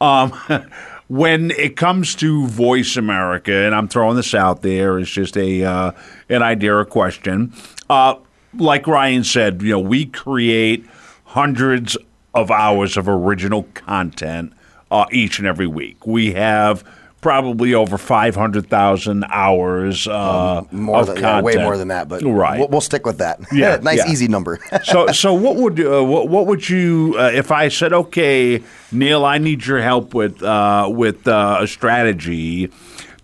Um, 0.00 0.32
when 1.08 1.50
it 1.52 1.76
comes 1.76 2.14
to 2.16 2.46
Voice 2.46 2.96
America, 2.96 3.52
and 3.52 3.74
I'm 3.74 3.88
throwing 3.88 4.16
this 4.16 4.34
out 4.34 4.62
there, 4.62 4.98
it's 4.98 5.10
just 5.10 5.36
a 5.36 5.64
uh, 5.64 5.92
an 6.28 6.42
idea 6.42 6.74
or 6.74 6.84
question. 6.84 7.52
Uh, 7.88 8.16
like 8.56 8.86
Ryan 8.86 9.24
said, 9.24 9.62
you 9.62 9.70
know, 9.70 9.80
we 9.80 10.06
create 10.06 10.86
hundreds 11.24 11.96
of 12.34 12.50
hours 12.50 12.96
of 12.96 13.08
original 13.08 13.64
content 13.74 14.52
uh, 14.90 15.06
each 15.12 15.38
and 15.38 15.46
every 15.46 15.66
week. 15.66 16.06
We 16.06 16.32
have 16.32 16.84
probably 17.24 17.72
over 17.72 17.96
500,000 17.96 19.24
hours 19.30 20.06
uh, 20.06 20.58
Um, 20.58 20.68
more 20.72 21.00
of 21.00 21.06
than, 21.06 21.16
yeah, 21.20 21.40
way 21.40 21.56
more 21.56 21.78
than 21.78 21.88
that, 21.88 22.06
but 22.06 22.22
right. 22.22 22.58
we'll, 22.58 22.68
we'll 22.68 22.80
stick 22.82 23.06
with 23.06 23.16
that. 23.16 23.40
Yeah, 23.50 23.76
nice 23.82 23.96
yeah. 23.96 24.12
easy 24.12 24.28
number. 24.28 24.60
so, 24.84 25.06
so 25.06 25.32
what 25.32 25.56
would 25.56 25.80
uh, 25.80 26.04
what, 26.04 26.28
what 26.28 26.46
would 26.46 26.68
you 26.68 27.14
uh, 27.18 27.30
if 27.32 27.50
I 27.50 27.68
said, 27.68 27.94
okay, 27.94 28.62
Neil, 28.92 29.24
I 29.24 29.38
need 29.38 29.64
your 29.64 29.80
help 29.80 30.12
with 30.12 30.42
uh, 30.42 30.86
with 30.92 31.26
uh, 31.26 31.60
a 31.62 31.66
strategy 31.66 32.70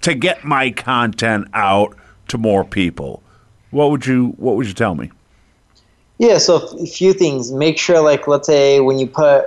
to 0.00 0.14
get 0.14 0.44
my 0.44 0.70
content 0.70 1.48
out 1.52 1.94
to 2.28 2.38
more 2.38 2.64
people? 2.64 3.22
What 3.70 3.90
would 3.90 4.06
you 4.06 4.28
What 4.38 4.56
would 4.56 4.66
you 4.66 4.72
tell 4.72 4.94
me? 4.94 5.10
Yeah, 6.16 6.38
so 6.38 6.56
a 6.78 6.86
few 6.86 7.12
things. 7.12 7.52
Make 7.52 7.76
sure, 7.76 8.00
like, 8.00 8.26
let's 8.26 8.46
say 8.46 8.80
when 8.80 8.98
you 8.98 9.06
put 9.06 9.44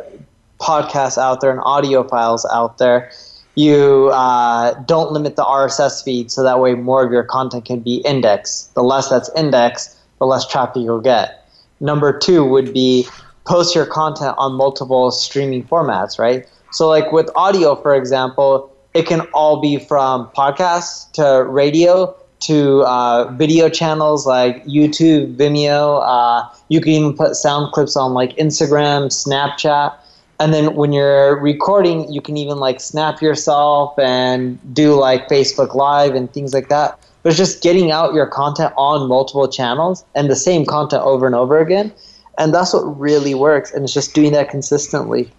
podcasts 0.60 1.18
out 1.18 1.42
there 1.42 1.50
and 1.50 1.62
audio 1.64 2.08
files 2.08 2.46
out 2.54 2.78
there, 2.78 3.10
you 3.56 4.10
uh, 4.14 4.74
don't 4.86 5.12
limit 5.12 5.36
the 5.36 5.44
RSS 5.44 6.04
feed 6.04 6.32
so 6.32 6.44
that 6.44 6.60
way 6.60 6.74
more 6.74 7.06
of 7.06 7.12
your 7.12 7.24
content 7.24 7.66
can 7.66 7.80
be 7.80 7.98
indexed. 7.98 8.74
The 8.74 8.84
less 8.84 9.10
that's 9.10 9.30
indexed, 9.36 9.98
the 10.20 10.26
less 10.26 10.48
traffic 10.48 10.84
you'll 10.84 11.02
get. 11.02 11.48
Number 11.80 12.18
two 12.18 12.46
would 12.46 12.74
be 12.74 13.08
post 13.46 13.76
your 13.76 13.86
content 13.86 14.36
on 14.38 14.54
multiple 14.54 15.12
streaming 15.12 15.64
formats, 15.66 16.18
right? 16.18 16.48
So, 16.72 16.88
like 16.88 17.12
with 17.12 17.30
audio, 17.36 17.76
for 17.76 17.94
example, 17.94 18.74
it 18.94 19.06
can 19.06 19.22
all 19.34 19.62
be 19.62 19.78
from 19.78 20.30
podcasts 20.30 21.12
to 21.14 21.44
radio 21.44 22.16
to 22.42 22.82
uh, 22.84 23.32
video 23.34 23.70
channels 23.70 24.28
like 24.28 24.64
YouTube, 24.66 25.36
Vimeo. 25.38 26.02
Uh, 26.04 26.48
you 26.70 26.82
can 26.82 26.92
even 26.92 27.16
put 27.16 27.36
sound 27.36 27.72
clips 27.74 27.96
on 27.96 28.14
like 28.14 28.36
Instagram, 28.38 29.08
Snapchat. 29.08 29.96
And 30.40 30.54
then 30.54 30.76
when 30.76 30.92
you're 30.92 31.40
recording, 31.40 32.12
you 32.12 32.22
can 32.22 32.38
even 32.38 32.58
like 32.58 32.82
snap 32.82 33.22
yourself 33.22 33.98
and 34.00 34.60
do 34.74 34.96
like 34.96 35.30
Facebook 35.30 35.76
Live 35.76 36.16
and 36.16 36.32
things 36.32 36.54
like 36.54 36.70
that. 36.70 37.00
But 37.22 37.30
it's 37.30 37.38
just 37.38 37.64
getting 37.64 37.92
out 37.92 38.14
your 38.14 38.26
content 38.26 38.74
on 38.76 39.08
multiple 39.08 39.48
channels 39.48 40.04
and 40.16 40.30
the 40.30 40.36
same 40.36 40.66
content 40.66 41.04
over 41.04 41.26
and 41.26 41.36
over 41.36 41.60
again. 41.60 41.94
And 42.38 42.54
that's 42.54 42.74
what 42.74 43.00
really 43.00 43.36
works. 43.36 43.72
And 43.72 43.84
it's 43.84 43.94
just 43.94 44.14
doing 44.14 44.34
that 44.34 44.50
consistently. 44.50 45.32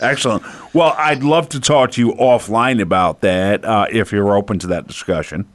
Excellent. 0.00 0.44
Well, 0.74 0.94
I'd 0.98 1.22
love 1.22 1.48
to 1.50 1.60
talk 1.60 1.92
to 1.92 2.00
you 2.00 2.12
offline 2.14 2.80
about 2.80 3.20
that 3.22 3.64
uh, 3.64 3.86
if 3.90 4.12
you're 4.12 4.36
open 4.36 4.58
to 4.60 4.66
that 4.68 4.86
discussion. 4.86 5.48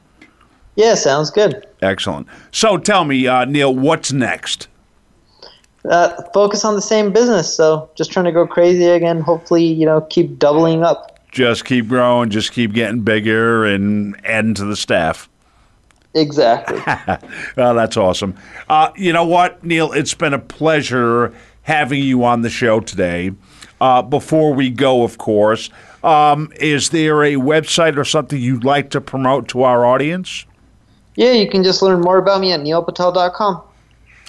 Yeah, 0.76 0.94
sounds 0.94 1.30
good. 1.30 1.66
Excellent. 1.82 2.26
So 2.50 2.76
tell 2.76 3.04
me, 3.04 3.26
uh, 3.26 3.44
Neil, 3.44 3.74
what's 3.74 4.12
next? 4.12 4.68
Uh, 5.88 6.22
focus 6.32 6.64
on 6.64 6.74
the 6.74 6.82
same 6.82 7.12
business. 7.12 7.54
So 7.54 7.90
just 7.94 8.10
trying 8.10 8.24
to 8.24 8.32
go 8.32 8.46
crazy 8.46 8.86
again. 8.86 9.20
Hopefully, 9.20 9.64
you 9.64 9.84
know, 9.84 10.00
keep 10.02 10.38
doubling 10.38 10.82
up. 10.82 11.10
Just 11.30 11.64
keep 11.64 11.88
growing, 11.88 12.30
just 12.30 12.52
keep 12.52 12.72
getting 12.72 13.00
bigger 13.00 13.64
and 13.64 14.18
adding 14.24 14.54
to 14.54 14.64
the 14.64 14.76
staff. 14.76 15.28
Exactly. 16.14 16.80
well, 17.56 17.74
that's 17.74 17.96
awesome. 17.96 18.36
Uh, 18.68 18.90
you 18.96 19.12
know 19.12 19.24
what, 19.24 19.62
Neil? 19.64 19.92
It's 19.92 20.14
been 20.14 20.32
a 20.32 20.38
pleasure 20.38 21.34
having 21.62 22.02
you 22.02 22.24
on 22.24 22.42
the 22.42 22.50
show 22.50 22.80
today. 22.80 23.32
Uh, 23.80 24.00
before 24.00 24.54
we 24.54 24.70
go, 24.70 25.02
of 25.02 25.18
course, 25.18 25.70
um, 26.04 26.52
is 26.60 26.90
there 26.90 27.24
a 27.24 27.34
website 27.34 27.96
or 27.96 28.04
something 28.04 28.40
you'd 28.40 28.64
like 28.64 28.90
to 28.90 29.00
promote 29.00 29.48
to 29.48 29.64
our 29.64 29.84
audience? 29.84 30.46
Yeah, 31.16 31.32
you 31.32 31.50
can 31.50 31.64
just 31.64 31.82
learn 31.82 32.00
more 32.00 32.18
about 32.18 32.40
me 32.40 32.52
at 32.52 32.60
neilpatel.com. 32.60 33.62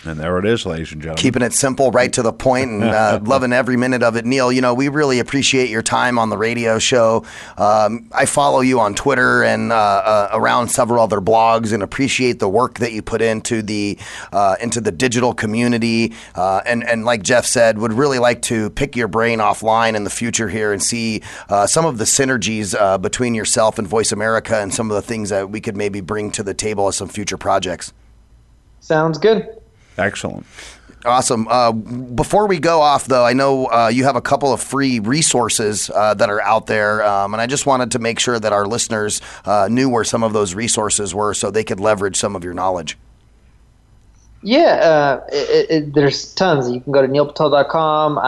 And 0.05 0.19
there 0.19 0.37
it 0.37 0.45
is, 0.45 0.65
ladies 0.65 0.91
and 0.91 1.01
gentlemen. 1.01 1.21
Keeping 1.21 1.41
it 1.41 1.53
simple, 1.53 1.89
right 1.89 2.11
to 2.13 2.21
the 2.21 2.31
point, 2.31 2.69
and 2.69 2.83
uh, 2.83 3.19
loving 3.23 3.51
every 3.51 3.75
minute 3.75 4.03
of 4.03 4.15
it. 4.15 4.25
Neil, 4.25 4.51
you 4.51 4.61
know, 4.61 4.73
we 4.73 4.87
really 4.87 5.19
appreciate 5.19 5.69
your 5.69 5.81
time 5.81 6.19
on 6.19 6.29
the 6.29 6.37
radio 6.37 6.77
show. 6.77 7.25
Um, 7.57 8.07
I 8.11 8.25
follow 8.25 8.61
you 8.61 8.79
on 8.79 8.93
Twitter 8.93 9.43
and 9.43 9.71
uh, 9.71 9.75
uh, 9.75 10.29
around 10.33 10.67
several 10.67 11.01
other 11.01 11.21
blogs, 11.21 11.73
and 11.73 11.81
appreciate 11.81 12.39
the 12.39 12.49
work 12.49 12.79
that 12.79 12.91
you 12.91 13.01
put 13.01 13.21
into 13.21 13.61
the 13.61 13.97
uh, 14.31 14.55
into 14.61 14.79
the 14.79 14.91
digital 14.91 15.33
community. 15.33 16.13
Uh, 16.35 16.61
and 16.65 16.83
and 16.83 17.03
like 17.03 17.23
Jeff 17.23 17.45
said, 17.45 17.79
would 17.79 17.93
really 17.93 18.19
like 18.19 18.41
to 18.43 18.69
pick 18.71 18.95
your 18.95 19.07
brain 19.07 19.39
offline 19.39 19.95
in 19.95 20.03
the 20.03 20.09
future 20.09 20.49
here 20.49 20.71
and 20.71 20.83
see 20.83 21.23
uh, 21.49 21.65
some 21.65 21.85
of 21.85 21.97
the 21.97 22.05
synergies 22.05 22.75
uh, 22.79 22.97
between 22.99 23.33
yourself 23.33 23.79
and 23.79 23.87
Voice 23.87 24.11
America, 24.11 24.59
and 24.59 24.73
some 24.73 24.91
of 24.91 24.95
the 24.95 25.01
things 25.01 25.29
that 25.29 25.49
we 25.49 25.59
could 25.59 25.75
maybe 25.75 26.01
bring 26.01 26.29
to 26.31 26.43
the 26.43 26.53
table 26.53 26.87
as 26.87 26.95
some 26.95 27.09
future 27.09 27.37
projects. 27.37 27.91
Sounds 28.81 29.17
good. 29.17 29.47
Excellent. 29.97 30.45
Awesome. 31.05 31.47
Uh, 31.47 31.71
before 31.71 32.47
we 32.47 32.59
go 32.59 32.81
off, 32.81 33.05
though, 33.05 33.23
I 33.23 33.33
know 33.33 33.67
uh, 33.67 33.89
you 33.93 34.03
have 34.05 34.15
a 34.15 34.21
couple 34.21 34.51
of 34.51 34.61
free 34.61 34.99
resources 34.99 35.91
uh, 35.91 36.15
that 36.15 36.29
are 36.29 36.41
out 36.41 36.65
there, 36.65 37.05
um, 37.05 37.33
and 37.33 37.41
I 37.41 37.45
just 37.45 37.67
wanted 37.67 37.91
to 37.91 37.99
make 37.99 38.19
sure 38.19 38.39
that 38.39 38.51
our 38.51 38.65
listeners 38.65 39.21
uh, 39.45 39.67
knew 39.69 39.87
where 39.87 40.03
some 40.03 40.23
of 40.23 40.33
those 40.33 40.55
resources 40.55 41.13
were 41.13 41.35
so 41.35 41.51
they 41.51 41.63
could 41.63 41.79
leverage 41.79 42.15
some 42.15 42.35
of 42.35 42.43
your 42.43 42.55
knowledge. 42.55 42.97
Yeah, 44.41 44.61
uh, 44.61 45.25
it, 45.31 45.69
it, 45.69 45.93
there's 45.93 46.33
tons. 46.33 46.69
You 46.71 46.81
can 46.81 46.91
go 46.91 47.01
to 47.01 47.07
neilpatel.com, 47.07 48.17
uh, 48.17 48.21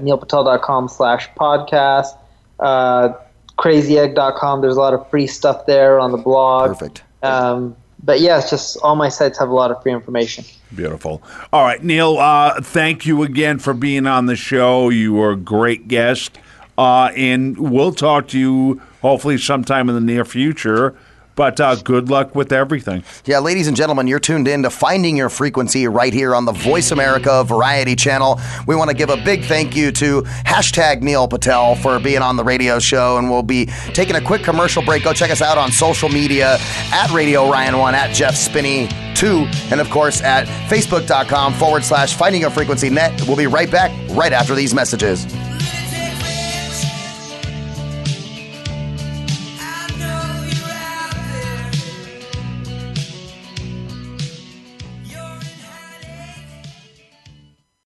neilpatel.com 0.00 0.88
slash 0.88 1.28
podcast, 1.38 2.16
uh, 2.60 3.14
crazyegg.com. 3.58 4.60
There's 4.60 4.76
a 4.76 4.80
lot 4.80 4.94
of 4.94 5.08
free 5.10 5.26
stuff 5.26 5.66
there 5.66 5.98
on 5.98 6.12
the 6.12 6.18
blog. 6.18 6.70
Perfect. 6.70 7.02
Um, 7.22 7.76
but 8.02 8.20
yeah, 8.20 8.38
it's 8.38 8.50
just 8.50 8.76
all 8.82 8.96
my 8.96 9.08
sites 9.08 9.38
have 9.38 9.48
a 9.48 9.54
lot 9.54 9.70
of 9.70 9.82
free 9.82 9.92
information. 9.92 10.44
Beautiful. 10.74 11.22
All 11.52 11.62
right, 11.62 11.82
Neil, 11.82 12.18
uh, 12.18 12.60
thank 12.60 13.06
you 13.06 13.22
again 13.22 13.58
for 13.58 13.74
being 13.74 14.06
on 14.06 14.26
the 14.26 14.36
show. 14.36 14.88
You 14.88 15.12
were 15.12 15.32
a 15.32 15.36
great 15.36 15.88
guest. 15.88 16.38
Uh, 16.78 17.12
and 17.14 17.58
we'll 17.58 17.92
talk 17.92 18.28
to 18.28 18.38
you 18.38 18.80
hopefully 19.02 19.36
sometime 19.36 19.88
in 19.88 19.94
the 19.94 20.00
near 20.00 20.24
future. 20.24 20.96
But 21.34 21.60
uh, 21.60 21.76
good 21.76 22.08
luck 22.08 22.34
with 22.34 22.52
everything. 22.52 23.04
Yeah, 23.24 23.38
ladies 23.38 23.66
and 23.66 23.76
gentlemen, 23.76 24.06
you're 24.06 24.20
tuned 24.20 24.48
in 24.48 24.62
to 24.62 24.70
Finding 24.70 25.16
Your 25.16 25.28
Frequency 25.28 25.86
right 25.88 26.12
here 26.12 26.34
on 26.34 26.44
the 26.44 26.52
Voice 26.52 26.90
America 26.90 27.42
Variety 27.44 27.96
Channel. 27.96 28.40
We 28.66 28.76
want 28.76 28.90
to 28.90 28.96
give 28.96 29.10
a 29.10 29.16
big 29.16 29.44
thank 29.44 29.74
you 29.74 29.92
to 29.92 30.22
hashtag 30.22 31.00
Neil 31.00 31.26
Patel 31.26 31.74
for 31.76 31.98
being 31.98 32.22
on 32.22 32.36
the 32.36 32.44
radio 32.44 32.78
show, 32.78 33.16
and 33.18 33.30
we'll 33.30 33.42
be 33.42 33.66
taking 33.94 34.16
a 34.16 34.20
quick 34.20 34.42
commercial 34.42 34.82
break. 34.82 35.04
Go 35.04 35.12
check 35.12 35.30
us 35.30 35.42
out 35.42 35.58
on 35.58 35.72
social 35.72 36.08
media 36.08 36.58
at 36.92 37.10
Radio 37.12 37.50
Ryan 37.50 37.78
One, 37.78 37.94
at 37.94 38.14
Jeff 38.14 38.34
Spinney 38.34 38.88
Two, 39.14 39.46
and 39.70 39.80
of 39.80 39.88
course 39.90 40.20
at 40.22 40.46
Facebook.com 40.68 41.54
forward 41.54 41.84
slash 41.84 42.14
Finding 42.14 42.40
Your 42.40 42.50
Frequency 42.50 42.90
Net. 42.90 43.22
We'll 43.26 43.36
be 43.36 43.46
right 43.46 43.70
back 43.70 43.90
right 44.10 44.32
after 44.32 44.54
these 44.54 44.74
messages. 44.74 45.26